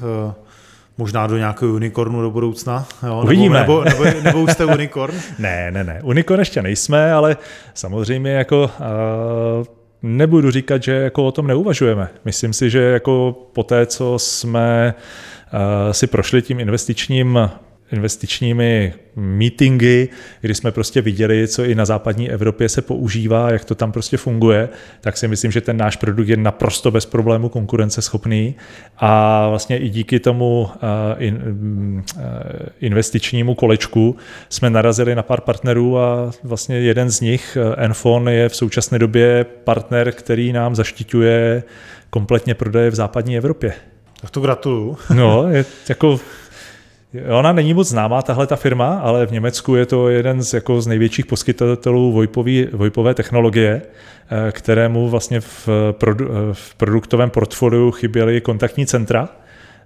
možná 0.98 1.26
do 1.26 1.36
nějakého 1.36 1.72
unikornu 1.72 2.22
do 2.22 2.30
budoucna. 2.30 2.86
Jo? 3.06 3.20
Uvidíme. 3.24 3.60
Nebo, 3.60 3.84
nebo, 3.84 4.04
nebo, 4.04 4.20
nebo 4.20 4.42
už 4.42 4.52
jste 4.52 4.64
unikorn? 4.64 5.14
ne, 5.38 5.70
ne, 5.70 5.84
ne. 5.84 6.00
Unikorn 6.02 6.38
ještě 6.40 6.62
nejsme, 6.62 7.12
ale 7.12 7.36
samozřejmě 7.74 8.30
jako 8.30 8.70
uh, 9.60 9.66
nebudu 10.02 10.50
říkat, 10.50 10.82
že 10.82 10.92
jako 10.92 11.26
o 11.26 11.32
tom 11.32 11.46
neuvažujeme. 11.46 12.08
Myslím 12.24 12.52
si, 12.52 12.70
že 12.70 12.82
jako 12.82 13.36
po 13.52 13.62
té, 13.62 13.86
co 13.86 14.18
jsme 14.18 14.94
uh, 14.94 15.92
si 15.92 16.06
prošli 16.06 16.42
tím 16.42 16.60
investičním 16.60 17.50
investičními 17.92 18.92
meetingy, 19.16 20.08
kdy 20.40 20.54
jsme 20.54 20.72
prostě 20.72 21.00
viděli, 21.00 21.48
co 21.48 21.64
i 21.64 21.74
na 21.74 21.84
západní 21.84 22.30
Evropě 22.30 22.68
se 22.68 22.82
používá, 22.82 23.50
jak 23.50 23.64
to 23.64 23.74
tam 23.74 23.92
prostě 23.92 24.16
funguje, 24.16 24.68
tak 25.00 25.16
si 25.16 25.28
myslím, 25.28 25.50
že 25.50 25.60
ten 25.60 25.76
náš 25.76 25.96
produkt 25.96 26.28
je 26.28 26.36
naprosto 26.36 26.90
bez 26.90 27.06
problému 27.06 27.48
konkurenceschopný 27.48 28.54
a 28.98 29.48
vlastně 29.48 29.78
i 29.78 29.88
díky 29.88 30.20
tomu 30.20 30.70
investičnímu 32.80 33.54
kolečku 33.54 34.16
jsme 34.48 34.70
narazili 34.70 35.14
na 35.14 35.22
pár 35.22 35.40
partnerů 35.40 35.98
a 35.98 36.30
vlastně 36.42 36.76
jeden 36.76 37.10
z 37.10 37.20
nich, 37.20 37.58
Enfon, 37.76 38.28
je 38.28 38.48
v 38.48 38.56
současné 38.56 38.98
době 38.98 39.44
partner, 39.64 40.12
který 40.12 40.52
nám 40.52 40.74
zaštiťuje 40.74 41.62
kompletně 42.10 42.54
prodeje 42.54 42.90
v 42.90 42.94
západní 42.94 43.36
Evropě. 43.36 43.72
Tak 44.20 44.30
to 44.30 44.40
gratuluju. 44.40 44.96
No, 45.14 45.48
je 45.48 45.64
jako 45.88 46.20
Ona 47.38 47.52
není 47.52 47.74
moc 47.74 47.88
známá, 47.88 48.22
tahle 48.22 48.46
ta 48.46 48.56
firma, 48.56 48.98
ale 48.98 49.26
v 49.26 49.32
Německu 49.32 49.74
je 49.74 49.86
to 49.86 50.08
jeden 50.08 50.42
z, 50.42 50.54
jako 50.54 50.80
z 50.80 50.86
největších 50.86 51.26
poskytovatelů 51.26 52.12
VoIpový, 52.12 52.66
VoIpové 52.72 53.14
technologie, 53.14 53.82
eh, 54.30 54.52
kterému 54.52 55.08
vlastně 55.08 55.40
v, 55.40 55.68
produ, 55.92 56.28
eh, 56.28 56.34
v 56.52 56.74
produktovém 56.74 57.30
portfoliu 57.30 57.90
chyběly 57.90 58.40
kontaktní 58.40 58.86
centra 58.86 59.28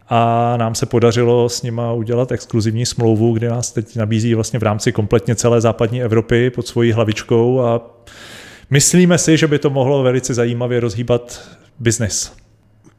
a 0.08 0.54
nám 0.56 0.74
se 0.74 0.86
podařilo 0.86 1.48
s 1.48 1.62
nima 1.62 1.92
udělat 1.92 2.32
exkluzivní 2.32 2.86
smlouvu, 2.86 3.32
kde 3.32 3.48
nás 3.48 3.72
teď 3.72 3.96
nabízí 3.96 4.34
vlastně 4.34 4.58
v 4.58 4.62
rámci 4.62 4.92
kompletně 4.92 5.34
celé 5.34 5.60
západní 5.60 6.02
Evropy 6.02 6.50
pod 6.50 6.66
svojí 6.66 6.92
hlavičkou 6.92 7.60
a 7.60 7.80
myslíme 8.70 9.18
si, 9.18 9.36
že 9.36 9.46
by 9.46 9.58
to 9.58 9.70
mohlo 9.70 10.02
velice 10.02 10.34
zajímavě 10.34 10.80
rozhýbat 10.80 11.40
biznis. 11.78 12.32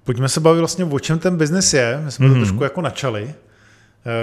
Pojďme 0.03 0.29
se 0.29 0.39
bavit 0.39 0.59
vlastně 0.59 0.85
o 0.85 0.99
čem 0.99 1.19
ten 1.19 1.37
biznis 1.37 1.73
je. 1.73 2.01
My 2.05 2.11
jsme 2.11 2.25
mm-hmm. 2.25 2.29
to 2.29 2.35
mhm. 2.35 2.45
trošku 2.45 2.63
jako 2.63 2.81
načali, 2.81 3.33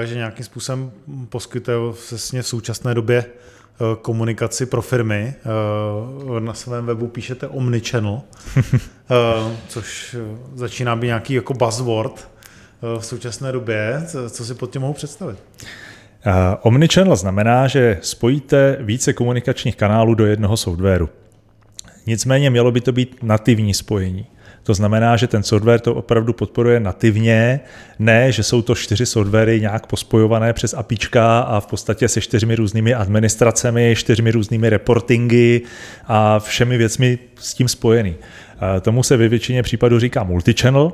že 0.04 0.14
nějakým 0.14 0.44
způsobem 0.44 0.92
poskytuje 1.28 1.76
vlastně 2.10 2.42
v 2.42 2.46
současné 2.46 2.94
době 2.94 3.24
eh, 3.24 3.96
komunikaci 4.02 4.66
pro 4.66 4.82
firmy. 4.82 5.34
Eh, 6.36 6.40
na 6.40 6.54
svém 6.54 6.86
webu 6.86 7.08
píšete 7.08 7.48
Omnichannel, 7.48 8.20
což 9.68 10.16
začíná 10.54 10.96
být 10.96 11.06
nějaký 11.06 11.34
jako 11.34 11.54
buzzword 11.54 12.28
v 12.98 13.04
současné 13.04 13.52
době. 13.52 14.06
Co 14.30 14.44
si 14.44 14.54
pod 14.54 14.72
tím 14.72 14.82
mohu 14.82 14.94
představit? 14.94 15.38
Omnichannel 16.62 17.16
znamená, 17.16 17.68
že 17.68 17.98
spojíte 18.02 18.76
více 18.80 19.12
komunikačních 19.12 19.76
kanálů 19.76 20.14
do 20.14 20.26
jednoho 20.26 20.56
softwaru. 20.56 21.08
Nicméně 22.06 22.50
mělo 22.50 22.72
by 22.72 22.80
to 22.80 22.92
být 22.92 23.16
nativní 23.22 23.74
spojení. 23.74 24.26
To 24.62 24.74
znamená, 24.74 25.16
že 25.16 25.26
ten 25.26 25.42
software 25.42 25.80
to 25.80 25.94
opravdu 25.94 26.32
podporuje 26.32 26.80
nativně, 26.80 27.60
ne, 27.98 28.32
že 28.32 28.42
jsou 28.42 28.62
to 28.62 28.74
čtyři 28.74 29.06
softwary 29.06 29.60
nějak 29.60 29.86
pospojované 29.86 30.52
přes 30.52 30.74
APIčka 30.74 31.40
a 31.40 31.60
v 31.60 31.66
podstatě 31.66 32.08
se 32.08 32.20
čtyřmi 32.20 32.54
různými 32.56 32.94
administracemi, 32.94 33.94
čtyřmi 33.96 34.30
různými 34.30 34.70
reportingy 34.70 35.60
a 36.06 36.38
všemi 36.38 36.78
věcmi 36.78 37.18
s 37.40 37.54
tím 37.54 37.68
spojený. 37.68 38.14
Tomu 38.80 39.02
se 39.02 39.16
ve 39.16 39.28
většině 39.28 39.62
případů 39.62 39.98
říká 39.98 40.24
multichannel. 40.24 40.92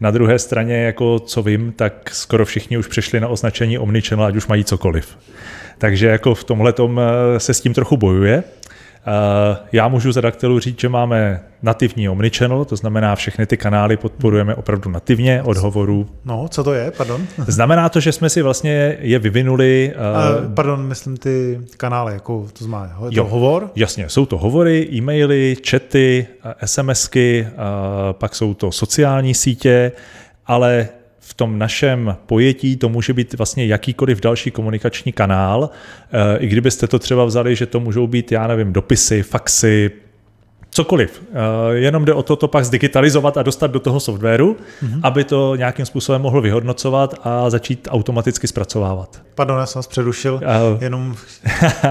Na 0.00 0.10
druhé 0.10 0.38
straně, 0.38 0.76
jako 0.76 1.18
co 1.18 1.42
vím, 1.42 1.72
tak 1.72 2.10
skoro 2.12 2.44
všichni 2.44 2.78
už 2.78 2.86
přešli 2.86 3.20
na 3.20 3.28
označení 3.28 3.78
omnichannel, 3.78 4.26
ať 4.26 4.36
už 4.36 4.46
mají 4.46 4.64
cokoliv. 4.64 5.18
Takže 5.78 6.06
jako 6.06 6.34
v 6.34 6.44
tomhle 6.44 6.74
eh, 6.78 7.40
se 7.40 7.54
s 7.54 7.60
tím 7.60 7.74
trochu 7.74 7.96
bojuje. 7.96 8.44
Eh, 9.06 9.56
já 9.72 9.88
můžu 9.88 10.12
za 10.12 10.20
Dactylu 10.20 10.58
říct, 10.58 10.80
že 10.80 10.88
máme 10.88 11.42
nativní 11.62 12.08
omnichannel, 12.08 12.64
to 12.64 12.76
znamená 12.76 13.16
všechny 13.16 13.46
ty 13.46 13.56
kanály 13.56 13.96
podporujeme 13.96 14.54
opravdu 14.54 14.90
nativně 14.90 15.42
od 15.42 15.56
hovoru. 15.56 16.08
No, 16.24 16.48
co 16.48 16.64
to 16.64 16.72
je, 16.72 16.90
pardon? 16.90 17.26
Znamená 17.46 17.88
to, 17.88 18.00
že 18.00 18.12
jsme 18.12 18.30
si 18.30 18.42
vlastně 18.42 18.96
je 19.00 19.18
vyvinuli. 19.18 19.94
Uh, 20.46 20.54
pardon, 20.54 20.82
myslím 20.82 21.16
ty 21.16 21.60
kanály, 21.76 22.12
jako 22.12 22.46
to 22.58 22.64
znamená, 22.64 22.92
je 23.04 23.10
to 23.10 23.16
jo, 23.16 23.24
hovor? 23.24 23.70
Jasně, 23.76 24.08
jsou 24.08 24.26
to 24.26 24.38
hovory, 24.38 24.88
e-maily, 24.92 25.56
chaty, 25.70 26.26
SMSky, 26.64 27.46
pak 28.12 28.34
jsou 28.34 28.54
to 28.54 28.72
sociální 28.72 29.34
sítě, 29.34 29.92
ale 30.46 30.88
v 31.28 31.34
tom 31.34 31.58
našem 31.58 32.16
pojetí 32.26 32.76
to 32.76 32.88
může 32.88 33.12
být 33.12 33.34
vlastně 33.34 33.66
jakýkoliv 33.66 34.20
další 34.20 34.50
komunikační 34.50 35.12
kanál. 35.12 35.70
Eh, 36.12 36.38
I 36.38 36.46
kdybyste 36.46 36.86
to 36.86 36.98
třeba 36.98 37.24
vzali, 37.24 37.56
že 37.56 37.66
to 37.66 37.80
můžou 37.80 38.06
být, 38.06 38.32
já 38.32 38.46
nevím, 38.46 38.72
dopisy, 38.72 39.22
faxy, 39.22 39.90
cokoliv. 40.70 41.22
Eh, 41.32 41.74
jenom 41.74 42.04
jde 42.04 42.12
o 42.12 42.22
to, 42.22 42.36
to 42.36 42.48
pak 42.48 42.64
zdigitalizovat 42.64 43.36
a 43.36 43.42
dostat 43.42 43.70
do 43.70 43.80
toho 43.80 44.00
softwaru, 44.00 44.56
mm-hmm. 44.82 45.00
aby 45.02 45.24
to 45.24 45.56
nějakým 45.56 45.86
způsobem 45.86 46.22
mohlo 46.22 46.40
vyhodnocovat 46.40 47.14
a 47.24 47.50
začít 47.50 47.88
automaticky 47.90 48.46
zpracovávat. 48.46 49.22
Pardon, 49.34 49.58
já 49.58 49.66
jsem 49.66 49.78
vás 49.78 49.86
přerušil, 49.86 50.34
uh, 50.34 50.82
jenom 50.82 51.16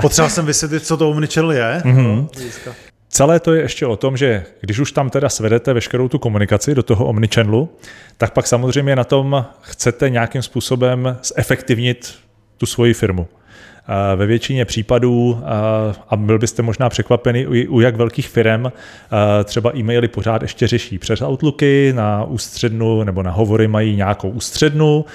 potřeboval 0.01 0.29
jsem 0.29 0.45
vysvětlit, 0.45 0.85
co 0.85 0.97
to 0.97 1.09
Omnichannel 1.09 1.51
je. 1.51 1.81
Mm-hmm. 1.85 2.27
Celé 3.15 3.39
to 3.39 3.53
je 3.53 3.61
ještě 3.61 3.85
o 3.85 3.95
tom, 3.95 4.17
že 4.17 4.43
když 4.61 4.79
už 4.79 4.91
tam 4.91 5.09
teda 5.09 5.29
svedete 5.29 5.73
veškerou 5.73 6.07
tu 6.07 6.19
komunikaci 6.19 6.75
do 6.75 6.83
toho 6.83 7.05
omnichannelu, 7.05 7.69
tak 8.17 8.33
pak 8.33 8.47
samozřejmě 8.47 8.95
na 8.95 9.03
tom 9.03 9.45
chcete 9.61 10.09
nějakým 10.09 10.41
způsobem 10.41 11.17
zefektivnit 11.23 12.13
tu 12.57 12.65
svoji 12.65 12.93
firmu. 12.93 13.27
Ve 14.15 14.25
většině 14.25 14.65
případů, 14.65 15.41
a 16.09 16.15
byl 16.15 16.39
byste 16.39 16.61
možná 16.61 16.89
překvapený 16.89 17.47
u 17.67 17.79
jak 17.79 17.95
velkých 17.95 18.29
firm, 18.29 18.71
třeba 19.43 19.77
e-maily 19.77 20.07
pořád 20.07 20.41
ještě 20.41 20.67
řeší 20.67 20.97
přes 20.97 21.21
Outlooky, 21.21 21.93
na 21.95 22.23
ústřednu 22.23 23.03
nebo 23.03 23.23
na 23.23 23.31
hovory 23.31 23.67
mají 23.67 23.95
nějakou 23.95 24.29
ústřednu, 24.29 25.05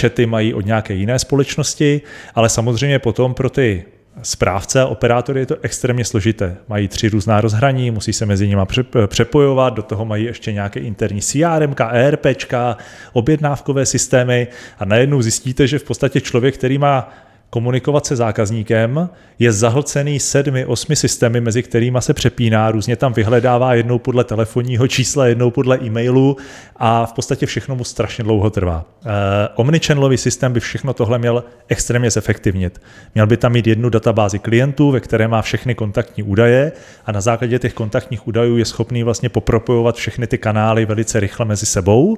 chaty 0.00 0.26
mají 0.26 0.54
od 0.54 0.66
nějaké 0.66 0.94
jiné 0.94 1.18
společnosti, 1.18 2.00
ale 2.34 2.48
samozřejmě 2.48 2.98
potom 2.98 3.34
pro 3.34 3.50
ty 3.50 3.84
správce 4.22 4.80
a 4.80 4.86
operátory 4.86 5.40
je 5.40 5.46
to 5.46 5.56
extrémně 5.62 6.04
složité. 6.04 6.56
Mají 6.68 6.88
tři 6.88 7.08
různá 7.08 7.40
rozhraní, 7.40 7.90
musí 7.90 8.12
se 8.12 8.26
mezi 8.26 8.48
nimi 8.48 8.62
přepojovat, 9.06 9.74
do 9.74 9.82
toho 9.82 10.04
mají 10.04 10.24
ještě 10.24 10.52
nějaké 10.52 10.80
interní 10.80 11.20
CRM, 11.20 11.74
ERP, 11.90 12.26
objednávkové 13.12 13.86
systémy 13.86 14.46
a 14.78 14.84
najednou 14.84 15.22
zjistíte, 15.22 15.66
že 15.66 15.78
v 15.78 15.84
podstatě 15.84 16.20
člověk, 16.20 16.54
který 16.54 16.78
má 16.78 17.12
komunikovat 17.50 18.06
se 18.06 18.16
zákazníkem, 18.16 19.08
je 19.38 19.52
zahlcený 19.52 20.20
sedmi, 20.20 20.64
osmi 20.64 20.96
systémy, 20.96 21.40
mezi 21.40 21.62
kterými 21.62 21.98
se 22.00 22.14
přepíná, 22.14 22.70
různě 22.70 22.96
tam 22.96 23.12
vyhledává 23.12 23.74
jednou 23.74 23.98
podle 23.98 24.24
telefonního 24.24 24.88
čísla, 24.88 25.26
jednou 25.26 25.50
podle 25.50 25.78
e-mailu 25.78 26.36
a 26.76 27.06
v 27.06 27.12
podstatě 27.12 27.46
všechno 27.46 27.76
mu 27.76 27.84
strašně 27.84 28.24
dlouho 28.24 28.50
trvá. 28.50 28.84
Uh, 29.04 29.12
omnichannelový 29.54 30.16
systém 30.16 30.52
by 30.52 30.60
všechno 30.60 30.94
tohle 30.94 31.18
měl 31.18 31.44
extrémně 31.68 32.10
zefektivnit. 32.10 32.80
Měl 33.14 33.26
by 33.26 33.36
tam 33.36 33.52
mít 33.52 33.66
jednu 33.66 33.90
databázi 33.90 34.38
klientů, 34.38 34.90
ve 34.90 35.00
které 35.00 35.28
má 35.28 35.42
všechny 35.42 35.74
kontaktní 35.74 36.22
údaje 36.22 36.72
a 37.06 37.12
na 37.12 37.20
základě 37.20 37.58
těch 37.58 37.74
kontaktních 37.74 38.28
údajů 38.28 38.56
je 38.56 38.64
schopný 38.64 39.02
vlastně 39.02 39.28
popropojovat 39.28 39.96
všechny 39.96 40.26
ty 40.26 40.38
kanály 40.38 40.86
velice 40.86 41.20
rychle 41.20 41.46
mezi 41.46 41.66
sebou 41.66 42.16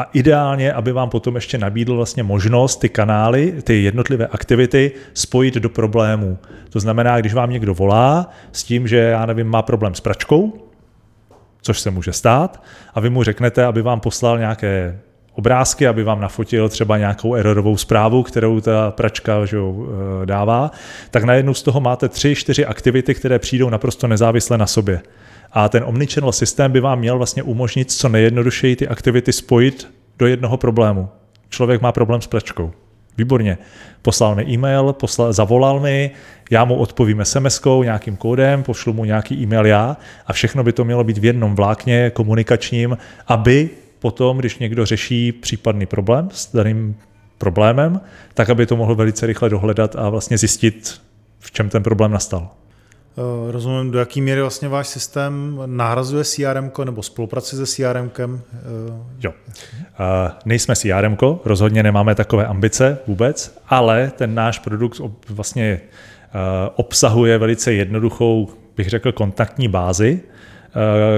a 0.00 0.06
ideálně, 0.12 0.72
aby 0.72 0.92
vám 0.92 1.10
potom 1.10 1.34
ještě 1.34 1.58
nabídl 1.58 1.96
vlastně 1.96 2.22
možnost 2.22 2.76
ty 2.76 2.88
kanály, 2.88 3.54
ty 3.62 3.82
jednotlivé 3.82 4.26
aktivity 4.26 4.92
spojit 5.14 5.54
do 5.54 5.68
problémů. 5.68 6.38
To 6.70 6.80
znamená, 6.80 7.20
když 7.20 7.34
vám 7.34 7.50
někdo 7.50 7.74
volá 7.74 8.30
s 8.52 8.64
tím, 8.64 8.88
že 8.88 8.96
já 8.96 9.26
nevím, 9.26 9.46
má 9.46 9.62
problém 9.62 9.94
s 9.94 10.00
pračkou, 10.00 10.52
což 11.62 11.80
se 11.80 11.90
může 11.90 12.12
stát, 12.12 12.62
a 12.94 13.00
vy 13.00 13.10
mu 13.10 13.22
řeknete, 13.22 13.64
aby 13.64 13.82
vám 13.82 14.00
poslal 14.00 14.38
nějaké 14.38 15.00
obrázky, 15.32 15.86
aby 15.86 16.04
vám 16.04 16.20
nafotil 16.20 16.68
třeba 16.68 16.98
nějakou 16.98 17.34
erorovou 17.34 17.76
zprávu, 17.76 18.22
kterou 18.22 18.60
ta 18.60 18.90
pračka 18.90 19.44
že 19.44 19.56
jo, 19.56 19.74
eh, 20.22 20.26
dává, 20.26 20.70
tak 21.10 21.24
najednou 21.24 21.54
z 21.54 21.62
toho 21.62 21.80
máte 21.80 22.08
tři, 22.08 22.34
čtyři 22.34 22.66
aktivity, 22.66 23.14
které 23.14 23.38
přijdou 23.38 23.70
naprosto 23.70 24.06
nezávisle 24.06 24.58
na 24.58 24.66
sobě. 24.66 25.00
A 25.52 25.68
ten 25.68 25.84
omnichannel 25.86 26.32
systém 26.32 26.72
by 26.72 26.80
vám 26.80 26.98
měl 26.98 27.16
vlastně 27.16 27.42
umožnit 27.42 27.92
co 27.92 28.08
nejjednodušeji 28.08 28.76
ty 28.76 28.88
aktivity 28.88 29.32
spojit 29.32 29.90
do 30.18 30.26
jednoho 30.26 30.56
problému. 30.56 31.08
Člověk 31.48 31.80
má 31.80 31.92
problém 31.92 32.20
s 32.20 32.26
pračkou. 32.26 32.72
Výborně. 33.18 33.58
Poslal 34.02 34.34
mi 34.34 34.44
e-mail, 34.44 34.92
poslal, 34.92 35.32
zavolal 35.32 35.80
mi, 35.80 36.10
já 36.50 36.64
mu 36.64 36.74
odpovím 36.74 37.24
sms 37.24 37.60
nějakým 37.82 38.16
kódem, 38.16 38.62
pošlu 38.62 38.92
mu 38.92 39.04
nějaký 39.04 39.42
e-mail 39.42 39.66
já 39.66 39.96
a 40.26 40.32
všechno 40.32 40.64
by 40.64 40.72
to 40.72 40.84
mělo 40.84 41.04
být 41.04 41.18
v 41.18 41.24
jednom 41.24 41.54
vlákně 41.54 42.10
komunikačním, 42.10 42.98
aby 43.26 43.70
potom, 43.98 44.38
když 44.38 44.58
někdo 44.58 44.86
řeší 44.86 45.32
případný 45.32 45.86
problém 45.86 46.28
s 46.32 46.52
daným 46.52 46.96
problémem, 47.38 48.00
tak 48.34 48.50
aby 48.50 48.66
to 48.66 48.76
mohl 48.76 48.94
velice 48.94 49.26
rychle 49.26 49.48
dohledat 49.48 49.96
a 49.96 50.08
vlastně 50.08 50.38
zjistit, 50.38 51.00
v 51.38 51.50
čem 51.50 51.68
ten 51.68 51.82
problém 51.82 52.10
nastal. 52.10 52.50
Eh, 53.18 53.52
rozumím, 53.52 53.90
do 53.90 53.98
jaký 53.98 54.20
míry 54.20 54.40
vlastně 54.40 54.68
váš 54.68 54.88
systém 54.88 55.60
nahrazuje 55.66 56.24
CRM 56.24 56.70
nebo 56.84 57.02
spolupracuje 57.02 57.66
se 57.66 57.72
CRM? 57.76 58.10
Eh, 58.18 58.30
jo. 59.20 59.30
Uh, 59.30 60.30
nejsme 60.44 60.76
CRM, 60.76 61.16
rozhodně 61.44 61.82
nemáme 61.82 62.14
takové 62.14 62.46
ambice 62.46 62.98
vůbec, 63.06 63.58
ale 63.68 64.12
ten 64.16 64.34
náš 64.34 64.58
produkt 64.58 65.00
vlastně 65.28 65.80
obsahuje 66.76 67.38
velice 67.38 67.72
jednoduchou, 67.72 68.48
bych 68.76 68.88
řekl, 68.88 69.12
kontaktní 69.12 69.68
bázi, 69.68 70.20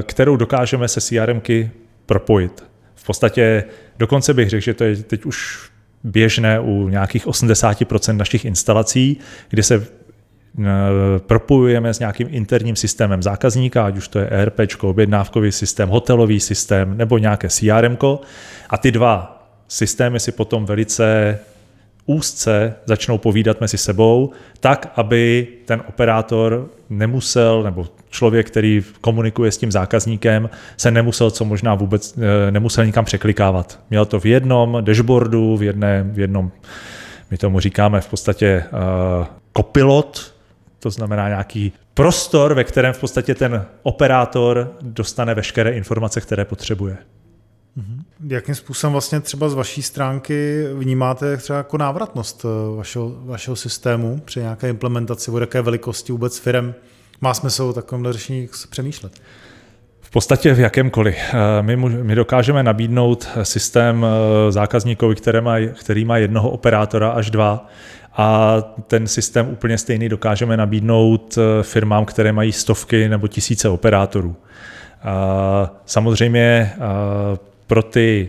kterou 0.03 0.37
dokážeme 0.37 0.89
se 0.89 1.01
CRMky 1.01 1.71
propojit. 2.07 2.65
V 2.95 3.07
podstatě 3.07 3.65
dokonce 3.99 4.35
bych 4.35 4.51
řekl, 4.51 4.65
že 4.65 4.75
to 4.75 4.85
je 4.85 4.97
teď 4.97 5.25
už 5.25 5.71
běžné 6.05 6.61
u 6.61 6.89
nějakých 6.89 7.27
80% 7.27 8.17
našich 8.17 8.45
instalací, 8.45 9.19
kde 9.49 9.63
se 9.63 9.75
eh, 9.75 9.87
propojujeme 11.27 11.95
s 11.95 11.99
nějakým 11.99 12.29
interním 12.31 12.77
systémem 12.77 13.23
zákazníka, 13.23 13.87
ať 13.87 13.97
už 13.97 14.09
to 14.09 14.19
je 14.19 14.27
ERP, 14.27 14.61
objednávkový 14.83 15.53
systém, 15.53 15.89
hotelový 15.89 16.41
systém 16.41 16.97
nebo 16.97 17.19
nějaké 17.19 17.49
CRM. 17.49 17.97
A 18.71 18.79
ty 18.79 18.93
dva 18.93 19.43
systémy 19.69 20.21
si 20.21 20.33
potom 20.33 20.67
velice 20.67 21.39
úzce 22.07 22.75
začnou 22.85 23.19
povídat 23.19 23.61
mezi 23.61 23.79
sebou, 23.79 24.31
tak, 24.61 24.93
aby 24.97 25.49
ten 25.65 25.83
operátor 25.89 26.69
nemusel, 26.91 27.63
nebo 27.63 27.87
člověk, 28.11 28.47
který 28.47 28.85
komunikuje 29.01 29.53
s 29.53 29.59
tím 29.59 29.73
zákazníkem, 29.73 30.51
se 30.77 30.91
nemusel 30.91 31.31
co 31.31 31.45
možná 31.45 31.75
vůbec, 31.75 32.19
eh, 32.19 32.51
nemusel 32.51 32.87
nikam 32.87 33.05
překlikávat. 33.05 33.81
Měl 33.91 34.05
to 34.05 34.21
v 34.21 34.27
jednom 34.27 34.79
dashboardu, 34.81 35.57
v, 35.57 35.63
jedné, 35.63 36.03
v 36.03 36.19
jednom, 36.19 36.51
my 37.31 37.39
tomu 37.39 37.61
říkáme 37.61 38.01
v 38.01 38.09
podstatě 38.09 38.65
uh, 38.73 39.27
kopilot, 39.53 40.32
to 40.83 40.91
znamená 40.91 41.29
nějaký 41.29 41.73
prostor, 41.95 42.55
ve 42.55 42.65
kterém 42.65 42.93
v 42.93 42.99
podstatě 42.99 43.35
ten 43.35 43.65
operátor 43.83 44.77
dostane 44.81 45.35
veškeré 45.35 45.71
informace, 45.71 46.21
které 46.21 46.45
potřebuje. 46.45 46.97
Mhm. 47.77 48.03
Jakým 48.29 48.55
způsobem 48.55 48.93
vlastně 48.93 49.21
třeba 49.21 49.49
z 49.49 49.55
vaší 49.55 49.83
stránky 49.83 50.65
vnímáte 50.75 51.37
třeba 51.37 51.57
jako 51.57 51.79
návratnost 51.79 52.45
eh, 52.45 52.77
vašeho, 52.77 53.13
vašeho 53.25 53.57
systému 53.57 54.21
při 54.25 54.41
nějaké 54.41 54.69
implementaci, 54.69 55.31
o 55.31 55.39
jaké 55.39 55.63
velikosti 55.63 56.13
vůbec 56.13 56.39
firm 56.39 56.75
má 57.21 57.35
smysl 57.35 57.63
o 57.63 57.73
takovémhle 57.73 58.13
řešení 58.13 58.49
přemýšlet? 58.71 59.13
V 60.01 60.11
podstatě 60.11 60.55
v 60.55 60.61
jakémkoliv. 60.61 61.17
Eh, 61.17 61.63
my, 61.63 61.77
my 61.77 62.15
dokážeme 62.15 62.63
nabídnout 62.63 63.29
systém 63.43 64.07
eh, 64.07 64.53
zákazníkovi, 64.53 65.15
který 65.15 65.41
má, 65.41 65.57
který 65.81 66.05
má 66.05 66.17
jednoho 66.17 66.51
operátora 66.51 67.11
až 67.11 67.31
dva, 67.31 67.69
a 68.17 68.57
ten 68.87 69.07
systém 69.07 69.49
úplně 69.49 69.79
stejný 69.79 70.09
dokážeme 70.09 70.57
nabídnout 70.57 71.39
firmám, 71.63 72.05
které 72.05 72.33
mají 72.33 72.53
stovky 72.53 73.09
nebo 73.09 73.29
tisíce 73.29 73.69
operátorů. 73.69 74.37
Samozřejmě 75.87 76.73
pro 77.67 77.83
ty 77.83 78.29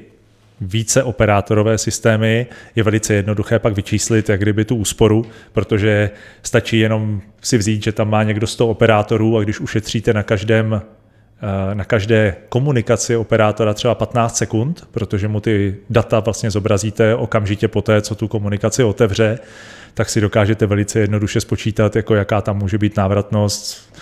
více 0.62 1.04
operátorové 1.04 1.78
systémy 1.78 2.48
je 2.76 2.84
velice 2.84 3.14
jednoduché 3.14 3.60
pak 3.60 3.76
vyčíslit, 3.76 4.30
jak 4.30 4.40
kdyby 4.40 4.66
tu 4.66 4.76
úsporu, 4.76 5.26
protože 5.54 6.10
stačí 6.44 6.80
jenom 6.80 7.22
si 7.42 7.58
vzít, 7.58 7.84
že 7.84 7.92
tam 7.92 8.10
má 8.10 8.24
někdo 8.24 8.48
100 8.48 8.68
operátorů 8.68 9.38
a 9.38 9.44
když 9.44 9.60
ušetříte 9.60 10.14
na 10.14 10.24
každém 10.24 10.74
eh, 10.74 11.03
na 11.74 11.84
každé 11.84 12.36
komunikaci 12.50 13.16
operátora 13.16 13.74
třeba 13.74 13.96
15 13.96 14.38
sekund, 14.38 14.88
protože 14.92 15.28
mu 15.28 15.40
ty 15.40 15.76
data 15.90 16.20
vlastně 16.20 16.52
zobrazíte 16.52 17.16
okamžitě 17.16 17.68
po 17.68 17.82
té, 17.82 18.02
co 18.02 18.16
tu 18.16 18.28
komunikaci 18.28 18.84
otevře, 18.84 19.40
tak 19.94 20.10
si 20.10 20.22
dokážete 20.22 20.66
velice 20.66 21.00
jednoduše 21.00 21.42
spočítat, 21.42 21.96
jako 21.96 22.16
jaká 22.16 22.42
tam 22.42 22.58
může 22.58 22.78
být 22.78 22.98
návratnost 22.98 23.94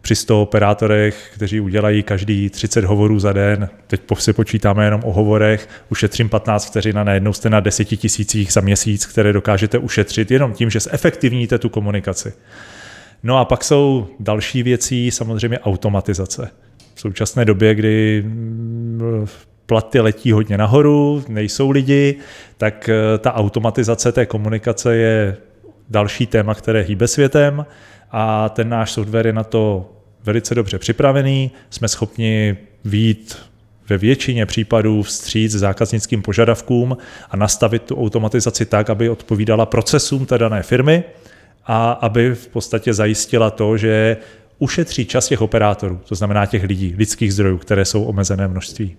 při 0.00 0.16
100 0.16 0.42
operátorech, 0.42 1.30
kteří 1.34 1.60
udělají 1.60 2.02
každý 2.02 2.50
30 2.50 2.84
hovorů 2.84 3.18
za 3.18 3.32
den, 3.32 3.68
teď 3.86 4.00
si 4.18 4.32
počítáme 4.32 4.84
jenom 4.84 5.00
o 5.04 5.12
hovorech, 5.12 5.68
ušetřím 5.90 6.28
15 6.28 6.66
vteřin 6.66 6.98
a 6.98 7.04
najednou 7.04 7.32
jste 7.32 7.50
na 7.50 7.60
10 7.60 7.84
tisících 7.84 8.52
za 8.52 8.60
měsíc, 8.60 9.06
které 9.06 9.32
dokážete 9.32 9.78
ušetřit 9.78 10.30
jenom 10.30 10.52
tím, 10.52 10.70
že 10.70 10.80
zefektivníte 10.80 11.58
tu 11.58 11.68
komunikaci. 11.68 12.32
No 13.22 13.38
a 13.38 13.44
pak 13.44 13.64
jsou 13.64 14.08
další 14.20 14.62
věci, 14.62 15.10
samozřejmě 15.10 15.58
automatizace. 15.58 16.50
V 16.98 17.00
současné 17.00 17.44
době, 17.44 17.74
kdy 17.74 18.22
mm, 18.26 19.26
platy 19.66 20.00
letí 20.00 20.32
hodně 20.32 20.58
nahoru, 20.58 21.24
nejsou 21.28 21.70
lidi, 21.70 22.16
tak 22.56 22.88
eh, 22.88 23.18
ta 23.18 23.34
automatizace 23.34 24.12
té 24.12 24.26
komunikace 24.26 24.96
je 24.96 25.36
další 25.88 26.26
téma, 26.26 26.54
které 26.54 26.80
hýbe 26.80 27.08
světem 27.08 27.66
a 28.10 28.48
ten 28.48 28.68
náš 28.68 28.92
software 28.92 29.26
je 29.26 29.32
na 29.32 29.44
to 29.44 29.92
velice 30.24 30.54
dobře 30.54 30.78
připravený, 30.78 31.50
jsme 31.70 31.88
schopni 31.88 32.56
výjít 32.84 33.36
ve 33.88 33.98
většině 33.98 34.46
případů 34.46 35.02
vstříc 35.02 35.52
zákaznickým 35.52 36.22
požadavkům 36.22 36.96
a 37.30 37.36
nastavit 37.36 37.82
tu 37.82 37.96
automatizaci 37.96 38.66
tak, 38.66 38.90
aby 38.90 39.10
odpovídala 39.10 39.66
procesům 39.66 40.26
té 40.26 40.38
dané 40.38 40.62
firmy 40.62 41.04
a 41.66 41.92
aby 41.92 42.34
v 42.34 42.48
podstatě 42.48 42.94
zajistila 42.94 43.50
to, 43.50 43.76
že 43.76 44.16
ušetří 44.58 45.06
čas 45.06 45.28
těch 45.28 45.40
operátorů, 45.40 46.00
to 46.08 46.14
znamená 46.14 46.46
těch 46.46 46.62
lidí, 46.62 46.94
lidských 46.98 47.34
zdrojů, 47.34 47.58
které 47.58 47.84
jsou 47.84 48.04
omezené 48.04 48.48
množství. 48.48 48.96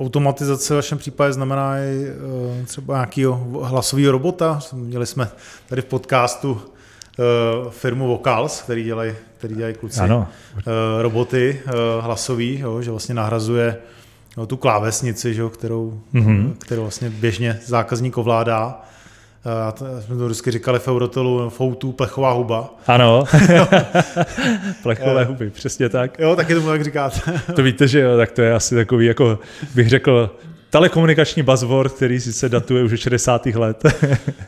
Automatizace 0.00 0.74
v 0.74 0.76
vašem 0.76 0.98
případě 0.98 1.32
znamená 1.32 1.78
i 1.78 2.06
e, 2.62 2.64
třeba 2.66 2.94
nějakého 2.94 3.36
hlasového 3.62 4.12
robota. 4.12 4.60
Měli 4.72 5.06
jsme 5.06 5.28
tady 5.68 5.82
v 5.82 5.84
podcastu 5.84 6.52
uh, 6.52 7.70
firmu 7.70 8.08
Vocals, 8.08 8.62
který 8.62 8.84
dělají, 8.84 9.12
který 9.38 9.54
dělají 9.54 9.74
kluci, 9.74 10.00
ano. 10.00 10.28
Roboty 11.00 11.60
hlasový, 12.00 12.58
jo, 12.58 12.82
že 12.82 12.90
vlastně 12.90 13.14
nahrazuje 13.14 13.76
jo, 14.36 14.46
tu 14.46 14.56
klávesnici, 14.56 15.34
že, 15.34 15.42
kterou, 15.52 16.00
mm-hmm. 16.14 16.54
kterou 16.58 16.82
vlastně 16.82 17.10
běžně 17.10 17.60
zákazník 17.66 18.18
ovládá. 18.18 18.82
To, 19.78 19.84
jsme 20.00 20.16
to 20.16 20.24
vždycky 20.24 20.50
říkali 20.50 20.78
v 20.78 20.88
Eurotelu, 20.88 21.50
foutu, 21.50 21.92
plechová 21.92 22.32
huba. 22.32 22.74
Ano, 22.86 23.24
plechové 24.82 25.24
huby, 25.24 25.50
přesně 25.50 25.88
tak. 25.88 26.18
Jo, 26.18 26.36
taky 26.36 26.54
tomu 26.54 26.66
tak 26.66 26.84
říkáte. 26.84 27.20
to 27.54 27.62
víte, 27.62 27.88
že 27.88 28.00
jo, 28.00 28.16
tak 28.16 28.32
to 28.32 28.42
je 28.42 28.54
asi 28.54 28.74
takový, 28.74 29.06
jako 29.06 29.38
bych 29.74 29.88
řekl, 29.88 30.30
telekomunikační 30.70 31.42
buzzword, 31.42 31.92
který 31.92 32.20
sice 32.20 32.48
datuje 32.48 32.84
už 32.84 32.92
od 32.92 32.96
60. 32.96 33.46
let. 33.46 33.82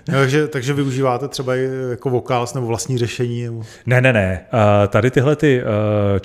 takže, 0.05 0.49
takže 0.49 0.73
využíváte 0.73 1.29
třeba 1.29 1.55
jako 1.91 2.11
vokáls 2.11 2.55
nebo 2.55 2.67
vlastní 2.67 2.99
řešení? 2.99 3.45
Nebo... 3.45 3.63
Ne, 3.87 4.01
ne, 4.01 4.13
ne. 4.13 4.47
Tady 4.89 5.11
tyhle 5.11 5.37
ty 5.37 5.63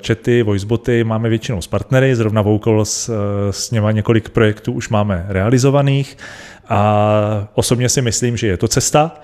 chaty, 0.06 0.42
voiceboty 0.42 1.04
máme 1.04 1.28
většinou 1.28 1.62
s 1.62 1.66
partnery, 1.66 2.16
zrovna 2.16 2.42
Vocals 2.42 3.10
s 3.50 3.70
něma 3.70 3.92
několik 3.92 4.28
projektů 4.28 4.72
už 4.72 4.88
máme 4.88 5.26
realizovaných 5.28 6.16
a 6.72 7.48
osobně 7.54 7.88
si 7.88 8.02
myslím, 8.02 8.36
že 8.36 8.46
je 8.46 8.56
to 8.56 8.68
cesta. 8.68 9.20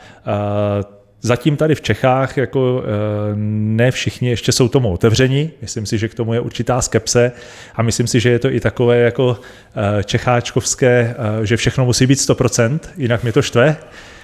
Zatím 1.20 1.56
tady 1.56 1.74
v 1.74 1.80
Čechách 1.80 2.36
jako 2.36 2.82
eh, 2.82 2.88
ne 3.36 3.90
všichni 3.90 4.28
ještě 4.28 4.52
jsou 4.52 4.68
tomu 4.68 4.92
otevření. 4.92 5.50
Myslím 5.62 5.86
si, 5.86 5.98
že 5.98 6.08
k 6.08 6.14
tomu 6.14 6.34
je 6.34 6.40
určitá 6.40 6.82
skepse 6.82 7.32
a 7.74 7.82
myslím 7.82 8.06
si, 8.06 8.20
že 8.20 8.30
je 8.30 8.38
to 8.38 8.50
i 8.50 8.60
takové 8.60 8.98
jako 8.98 9.40
eh, 9.40 10.04
čecháčkovské, 10.04 11.14
eh, 11.18 11.46
že 11.46 11.56
všechno 11.56 11.84
musí 11.84 12.06
být 12.06 12.18
100%, 12.18 12.80
jinak 12.96 13.22
mě 13.22 13.32
to 13.32 13.42
štve 13.42 13.76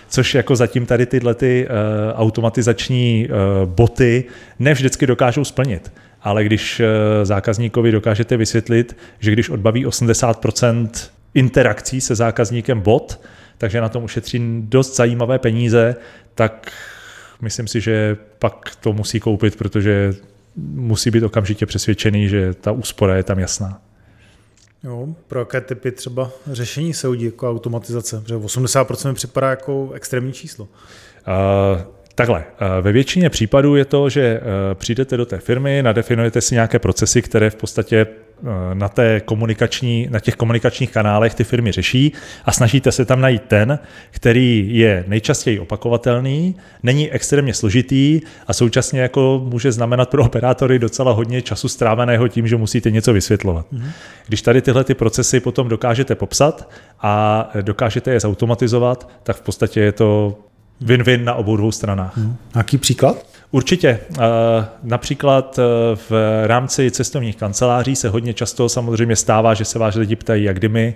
což 0.08 0.34
jako 0.34 0.56
zatím 0.56 0.86
tady 0.86 1.06
tyhle 1.06 1.34
ty 1.34 1.68
automatizační 2.14 3.28
boty 3.64 4.24
ne 4.58 4.74
vždycky 4.74 5.06
dokážou 5.06 5.44
splnit. 5.44 5.92
Ale 6.22 6.44
když 6.44 6.82
zákazníkovi 7.22 7.92
dokážete 7.92 8.36
vysvětlit, 8.36 8.96
že 9.18 9.30
když 9.30 9.50
odbaví 9.50 9.86
80% 9.86 10.88
interakcí 11.34 12.00
se 12.00 12.14
zákazníkem 12.14 12.80
bot, 12.80 13.20
takže 13.58 13.80
na 13.80 13.88
tom 13.88 14.04
ušetří 14.04 14.62
dost 14.62 14.96
zajímavé 14.96 15.38
peníze, 15.38 15.96
tak 16.34 16.72
myslím 17.40 17.68
si, 17.68 17.80
že 17.80 18.16
pak 18.38 18.76
to 18.80 18.92
musí 18.92 19.20
koupit, 19.20 19.56
protože 19.56 20.14
musí 20.56 21.10
být 21.10 21.22
okamžitě 21.22 21.66
přesvědčený, 21.66 22.28
že 22.28 22.54
ta 22.54 22.72
úspora 22.72 23.16
je 23.16 23.22
tam 23.22 23.38
jasná. 23.38 23.80
Jo, 24.84 25.08
pro 25.28 25.38
jaké 25.38 25.60
typy 25.60 25.92
třeba 25.92 26.30
řešení 26.46 26.94
se 26.94 27.08
udí 27.08 27.24
jako 27.24 27.50
automatizace? 27.50 28.20
Protože 28.20 28.36
80% 28.36 29.08
mi 29.08 29.14
připadá 29.14 29.50
jako 29.50 29.90
extrémní 29.94 30.32
číslo. 30.32 30.64
Uh, 30.64 31.80
Takhle, 32.14 32.44
ve 32.80 32.92
většině 32.92 33.30
případů 33.30 33.76
je 33.76 33.84
to, 33.84 34.08
že 34.08 34.40
přijdete 34.74 35.16
do 35.16 35.26
té 35.26 35.38
firmy, 35.38 35.82
nadefinujete 35.82 36.40
si 36.40 36.54
nějaké 36.54 36.78
procesy, 36.78 37.22
které 37.22 37.50
v 37.50 37.56
podstatě 37.56 38.06
na, 38.74 38.88
té 38.88 39.20
komunikační, 39.20 40.08
na 40.10 40.20
těch 40.20 40.36
komunikačních 40.36 40.90
kanálech 40.90 41.34
ty 41.34 41.44
firmy 41.44 41.72
řeší 41.72 42.12
a 42.44 42.52
snažíte 42.52 42.92
se 42.92 43.04
tam 43.04 43.20
najít 43.20 43.42
ten, 43.42 43.78
který 44.10 44.68
je 44.78 45.04
nejčastěji 45.06 45.58
opakovatelný, 45.58 46.56
není 46.82 47.10
extrémně 47.10 47.54
složitý 47.54 48.20
a 48.46 48.52
současně 48.52 49.00
jako 49.00 49.46
může 49.48 49.72
znamenat 49.72 50.10
pro 50.10 50.24
operátory 50.24 50.78
docela 50.78 51.12
hodně 51.12 51.42
času 51.42 51.68
stráveného 51.68 52.28
tím, 52.28 52.46
že 52.46 52.56
musíte 52.56 52.90
něco 52.90 53.12
vysvětlovat. 53.12 53.66
Mm-hmm. 53.72 53.90
Když 54.26 54.42
tady 54.42 54.62
tyhle 54.62 54.84
ty 54.84 54.94
procesy 54.94 55.40
potom 55.40 55.68
dokážete 55.68 56.14
popsat 56.14 56.70
a 57.00 57.48
dokážete 57.62 58.10
je 58.10 58.20
zautomatizovat, 58.20 59.08
tak 59.22 59.36
v 59.36 59.40
podstatě 59.40 59.80
je 59.80 59.92
to 59.92 60.38
win-win 60.80 61.24
na 61.24 61.34
obou 61.34 61.56
dvou 61.56 61.72
stranách. 61.72 62.16
Mm. 62.16 62.36
Jaký 62.56 62.78
příklad? 62.78 63.33
Určitě. 63.54 63.88
Eh, 63.88 64.20
například 64.82 65.58
eh, 65.58 65.62
v 66.10 66.12
rámci 66.46 66.90
cestovních 66.90 67.36
kanceláří 67.36 67.96
se 67.96 68.08
hodně 68.08 68.34
často 68.34 68.68
samozřejmě 68.68 69.16
stává, 69.16 69.54
že 69.54 69.64
se 69.64 69.78
vás 69.78 69.94
lidi 69.94 70.16
ptají, 70.16 70.44
jak 70.44 70.56
kdy 70.56 70.68
mi, 70.68 70.94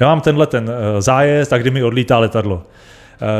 já 0.00 0.06
mám 0.06 0.20
tenhle 0.20 0.46
ten 0.46 0.70
eh, 0.70 1.02
zájezd 1.02 1.52
a 1.52 1.58
kdy 1.58 1.70
mi 1.70 1.82
odlítá 1.82 2.18
letadlo. 2.18 2.62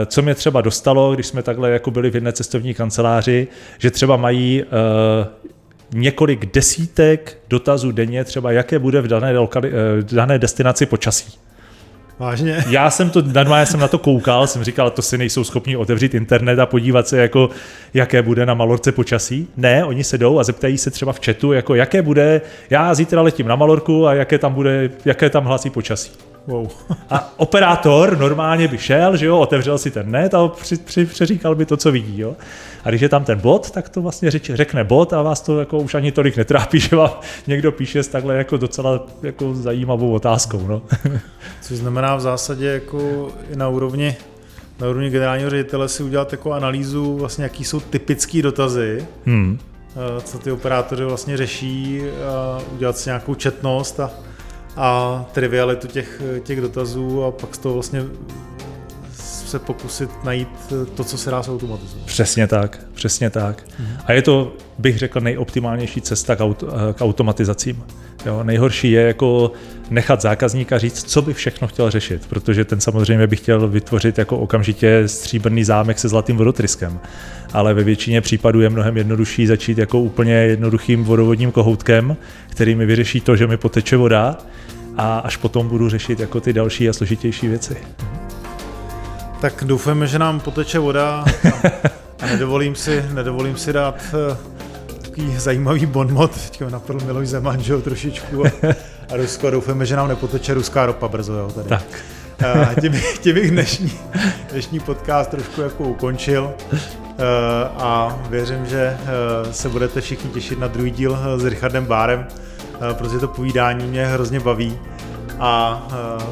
Co 0.07 0.23
mě 0.23 0.35
třeba 0.35 0.61
dostalo, 0.61 1.15
když 1.15 1.27
jsme 1.27 1.43
takhle 1.43 1.71
jako 1.71 1.91
byli 1.91 2.11
v 2.11 2.15
jedné 2.15 2.33
cestovní 2.33 2.75
kanceláři, 2.75 3.49
že 3.79 3.91
třeba 3.91 4.17
mají 4.17 4.65
několik 5.95 6.55
desítek 6.55 7.39
dotazů 7.49 7.93
denně, 7.93 8.25
třeba 8.25 8.53
jaké 8.53 8.79
bude 8.79 9.01
v 9.01 9.09
dané, 9.09 9.39
lokali, 9.39 9.73
v 10.01 10.15
dané 10.15 10.39
destinaci 10.39 10.87
počasí. 10.87 11.39
Vážně? 12.19 12.65
Já 12.69 12.91
jsem 12.91 13.11
to, 13.11 13.23
normálně 13.23 13.67
jsem 13.67 13.81
na 13.81 13.89
to 13.89 13.99
koukal, 13.99 14.47
jsem 14.47 14.65
říkal, 14.65 14.91
to 14.91 15.03
si 15.03 15.19
nejsou 15.19 15.45
schopni 15.45 15.77
otevřít 15.77 16.15
internet 16.15 16.59
a 16.59 16.67
podívat 16.67 17.09
se, 17.09 17.19
jako, 17.19 17.51
jaké 17.95 18.23
bude 18.23 18.47
na 18.47 18.55
Malorce 18.55 18.93
počasí. 18.93 19.49
Ne, 19.57 19.85
oni 19.85 20.05
se 20.05 20.19
jdou 20.19 20.39
a 20.39 20.45
zeptají 20.45 20.79
se 20.79 20.91
třeba 20.91 21.13
v 21.13 21.21
chatu, 21.25 21.53
jako 21.53 21.75
jaké 21.75 22.03
bude, 22.03 22.41
já 22.71 22.95
zítra 22.95 23.23
letím 23.23 23.49
na 23.49 23.57
Malorku 23.57 24.07
a 24.07 24.15
jaké 24.15 24.39
tam 24.39 24.55
bude, 24.55 24.91
jaké 25.05 25.31
tam 25.31 25.45
hlasí 25.45 25.71
počasí. 25.71 26.11
Wow. 26.47 26.69
A 27.11 27.33
operátor 27.37 28.19
normálně 28.19 28.69
by 28.69 28.79
šel, 28.79 29.17
že 29.17 29.27
jo, 29.27 29.39
otevřel 29.39 29.79
si 29.79 29.91
ten 29.91 30.11
net 30.11 30.35
a 30.35 30.49
při, 30.49 30.77
při, 30.77 31.05
přeříkal 31.07 31.55
by 31.55 31.67
to, 31.67 31.77
co 31.77 31.93
vidí. 31.93 32.21
Jo. 32.21 32.37
A 32.85 32.89
když 32.89 33.01
je 33.01 33.09
tam 33.09 33.25
ten 33.25 33.39
bot, 33.39 33.71
tak 33.71 33.89
to 33.89 34.03
vlastně 34.03 34.31
řeč, 34.31 34.51
řekne 34.55 34.85
bot 34.85 35.13
a 35.13 35.23
vás 35.23 35.41
to 35.41 35.61
jako 35.61 35.79
už 35.79 35.95
ani 35.95 36.13
tolik 36.13 36.37
netrápí, 36.37 36.81
že 36.91 36.97
vám 36.97 37.11
někdo 37.47 37.73
píše 37.73 38.03
s 38.03 38.09
takhle 38.09 38.37
jako 38.37 38.57
docela 38.57 39.07
jako 39.23 39.55
zajímavou 39.55 40.13
otázkou. 40.13 40.67
No. 40.67 40.83
Což 41.61 41.79
znamená 41.79 42.17
v 42.17 42.21
zásadě 42.21 42.67
jako 42.67 43.29
i 43.53 43.57
na 43.57 43.69
úrovni 43.69 44.17
na 44.81 44.89
úrovni 44.89 45.11
generálního 45.11 45.51
ředitele 45.51 45.89
si 45.89 46.03
udělat 46.03 46.33
jako 46.33 46.53
analýzu, 46.53 47.17
vlastně 47.17 47.45
jaký 47.45 47.65
jsou 47.65 47.81
typické 47.81 48.43
dotazy, 48.43 49.07
hmm. 49.27 49.59
co 50.25 50.39
ty 50.39 50.53
operátoři 50.53 51.05
vlastně 51.05 51.37
řeší, 51.37 52.03
a 52.29 52.61
udělat 52.73 52.99
si 52.99 53.09
nějakou 53.09 53.35
četnost 53.35 54.01
a 54.01 54.11
a 54.77 55.25
trivialitu 55.33 55.87
těch, 55.87 56.23
těch 56.43 56.61
dotazů 56.61 57.25
a 57.25 57.31
pak 57.31 57.55
z 57.55 57.59
toho 57.59 57.75
vlastně 57.75 58.05
se 59.55 59.59
pokusit 59.59 60.11
najít 60.25 60.49
to, 60.95 61.05
co 61.05 61.19
se 61.19 61.31
dá 61.31 61.39
automatizovat. 61.41 62.07
Přesně 62.07 62.47
tak, 62.47 62.81
přesně 62.95 63.31
tak. 63.31 63.63
Mhm. 63.79 63.97
A 64.07 64.13
je 64.13 64.23
to, 64.23 64.57
bych 64.79 64.99
řekl, 64.99 65.21
nejoptimálnější 65.21 66.01
cesta 66.01 66.37
k, 66.37 66.41
auto, 66.41 66.67
k 66.93 67.01
automatizacím. 67.01 67.83
Jo, 68.27 68.45
nejhorší 68.45 68.91
je 68.91 69.03
jako 69.03 69.53
nechat 69.91 70.21
zákazníka 70.21 70.79
říct, 70.79 71.03
co 71.03 71.23
by 71.23 71.35
všechno 71.35 71.69
chtěl 71.69 71.91
řešit, 71.91 72.27
protože 72.27 72.65
ten 72.65 72.81
samozřejmě 72.81 73.27
by 73.27 73.37
chtěl 73.37 73.69
vytvořit 73.69 74.19
jako 74.19 74.39
okamžitě 74.39 75.03
stříbrný 75.07 75.65
zámek 75.65 75.99
se 75.99 76.09
zlatým 76.09 76.37
vodotryskem. 76.37 77.01
Ale 77.53 77.75
ve 77.75 77.85
většině 77.85 78.21
případů 78.21 78.61
je 78.61 78.71
mnohem 78.71 78.97
jednodušší 78.97 79.47
začít 79.47 79.79
jako 79.79 80.01
úplně 80.01 80.35
jednoduchým 80.35 81.05
vodovodním 81.05 81.53
kohoutkem, 81.53 82.17
který 82.49 82.75
mi 82.75 82.87
vyřeší 82.87 83.21
to, 83.21 83.37
že 83.37 83.47
mi 83.47 83.57
poteče 83.57 83.97
voda 83.97 84.39
a 84.97 85.19
až 85.19 85.37
potom 85.37 85.69
budu 85.69 85.89
řešit 85.89 86.21
jako 86.21 86.41
ty 86.41 86.53
další 86.53 86.89
a 86.89 86.93
složitější 86.93 87.49
věci. 87.49 87.77
Tak 89.45 89.65
doufáme, 89.65 90.07
že 90.07 90.19
nám 90.19 90.41
poteče 90.41 90.79
voda 90.79 91.25
a 92.21 92.27
nedovolím 92.27 92.75
si, 92.75 93.05
nedovolím 93.13 93.57
si 93.57 93.73
dát 93.73 93.95
eh, 94.33 94.37
takový 95.03 95.37
zajímavý 95.39 95.87
bonmot, 95.87 96.31
teďka 96.31 96.71
napadl 96.71 97.01
Miloš 97.07 97.29
Zeman, 97.29 97.61
že 97.63 97.73
jo, 97.73 97.81
trošičku 97.81 98.47
a, 98.47 98.51
a 99.13 99.17
Rusko, 99.17 99.51
doufáme, 99.51 99.87
že 99.87 99.97
nám 99.97 100.09
nepoteče 100.09 100.55
ruská 100.55 100.87
ropa 100.87 101.09
brzo, 101.09 101.33
jo, 101.33 101.51
tady. 101.51 101.69
Tak. 101.69 101.85
A 102.45 102.81
tím, 102.81 103.01
tím 103.21 103.35
bych 103.35 103.51
dnešní, 103.51 103.93
dnešní 104.53 104.81
podcast 104.81 105.31
trošku 105.31 105.61
jako 105.61 105.85
ukončil 105.85 106.55
eh, 106.73 106.79
a 107.77 108.19
věřím, 108.31 108.67
že 108.67 108.97
eh, 109.01 109.53
se 109.53 109.69
budete 109.69 110.01
všichni 110.01 110.31
těšit 110.31 110.59
na 110.59 110.69
druhý 110.69 110.91
díl 110.91 111.19
s 111.37 111.45
Richardem 111.45 111.87
Bárem, 111.87 112.27
protože 112.93 113.19
to 113.19 113.29
povídání 113.29 113.87
mě 113.87 114.07
hrozně 114.07 114.41
baví 114.41 114.79
a 115.39 115.83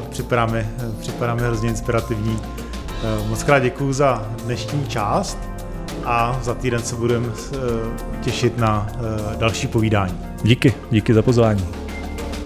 připadá 0.09 0.45
mi, 0.45 0.67
připadá 0.99 1.35
mi 1.35 1.41
hrozně 1.41 1.69
inspirativní. 1.69 2.39
Moc 3.27 3.43
krát 3.43 3.59
děkuji 3.59 3.93
za 3.93 4.31
dnešní 4.45 4.87
část 4.87 5.37
a 6.05 6.39
za 6.43 6.53
týden 6.53 6.81
se 6.81 6.95
budeme 6.95 7.27
eh, 7.27 7.57
těšit 8.21 8.57
na 8.57 8.87
eh, 8.93 9.37
další 9.37 9.67
povídání. 9.67 10.19
Díky, 10.43 10.73
díky 10.91 11.13
za 11.13 11.21
pozvání. 11.21 11.82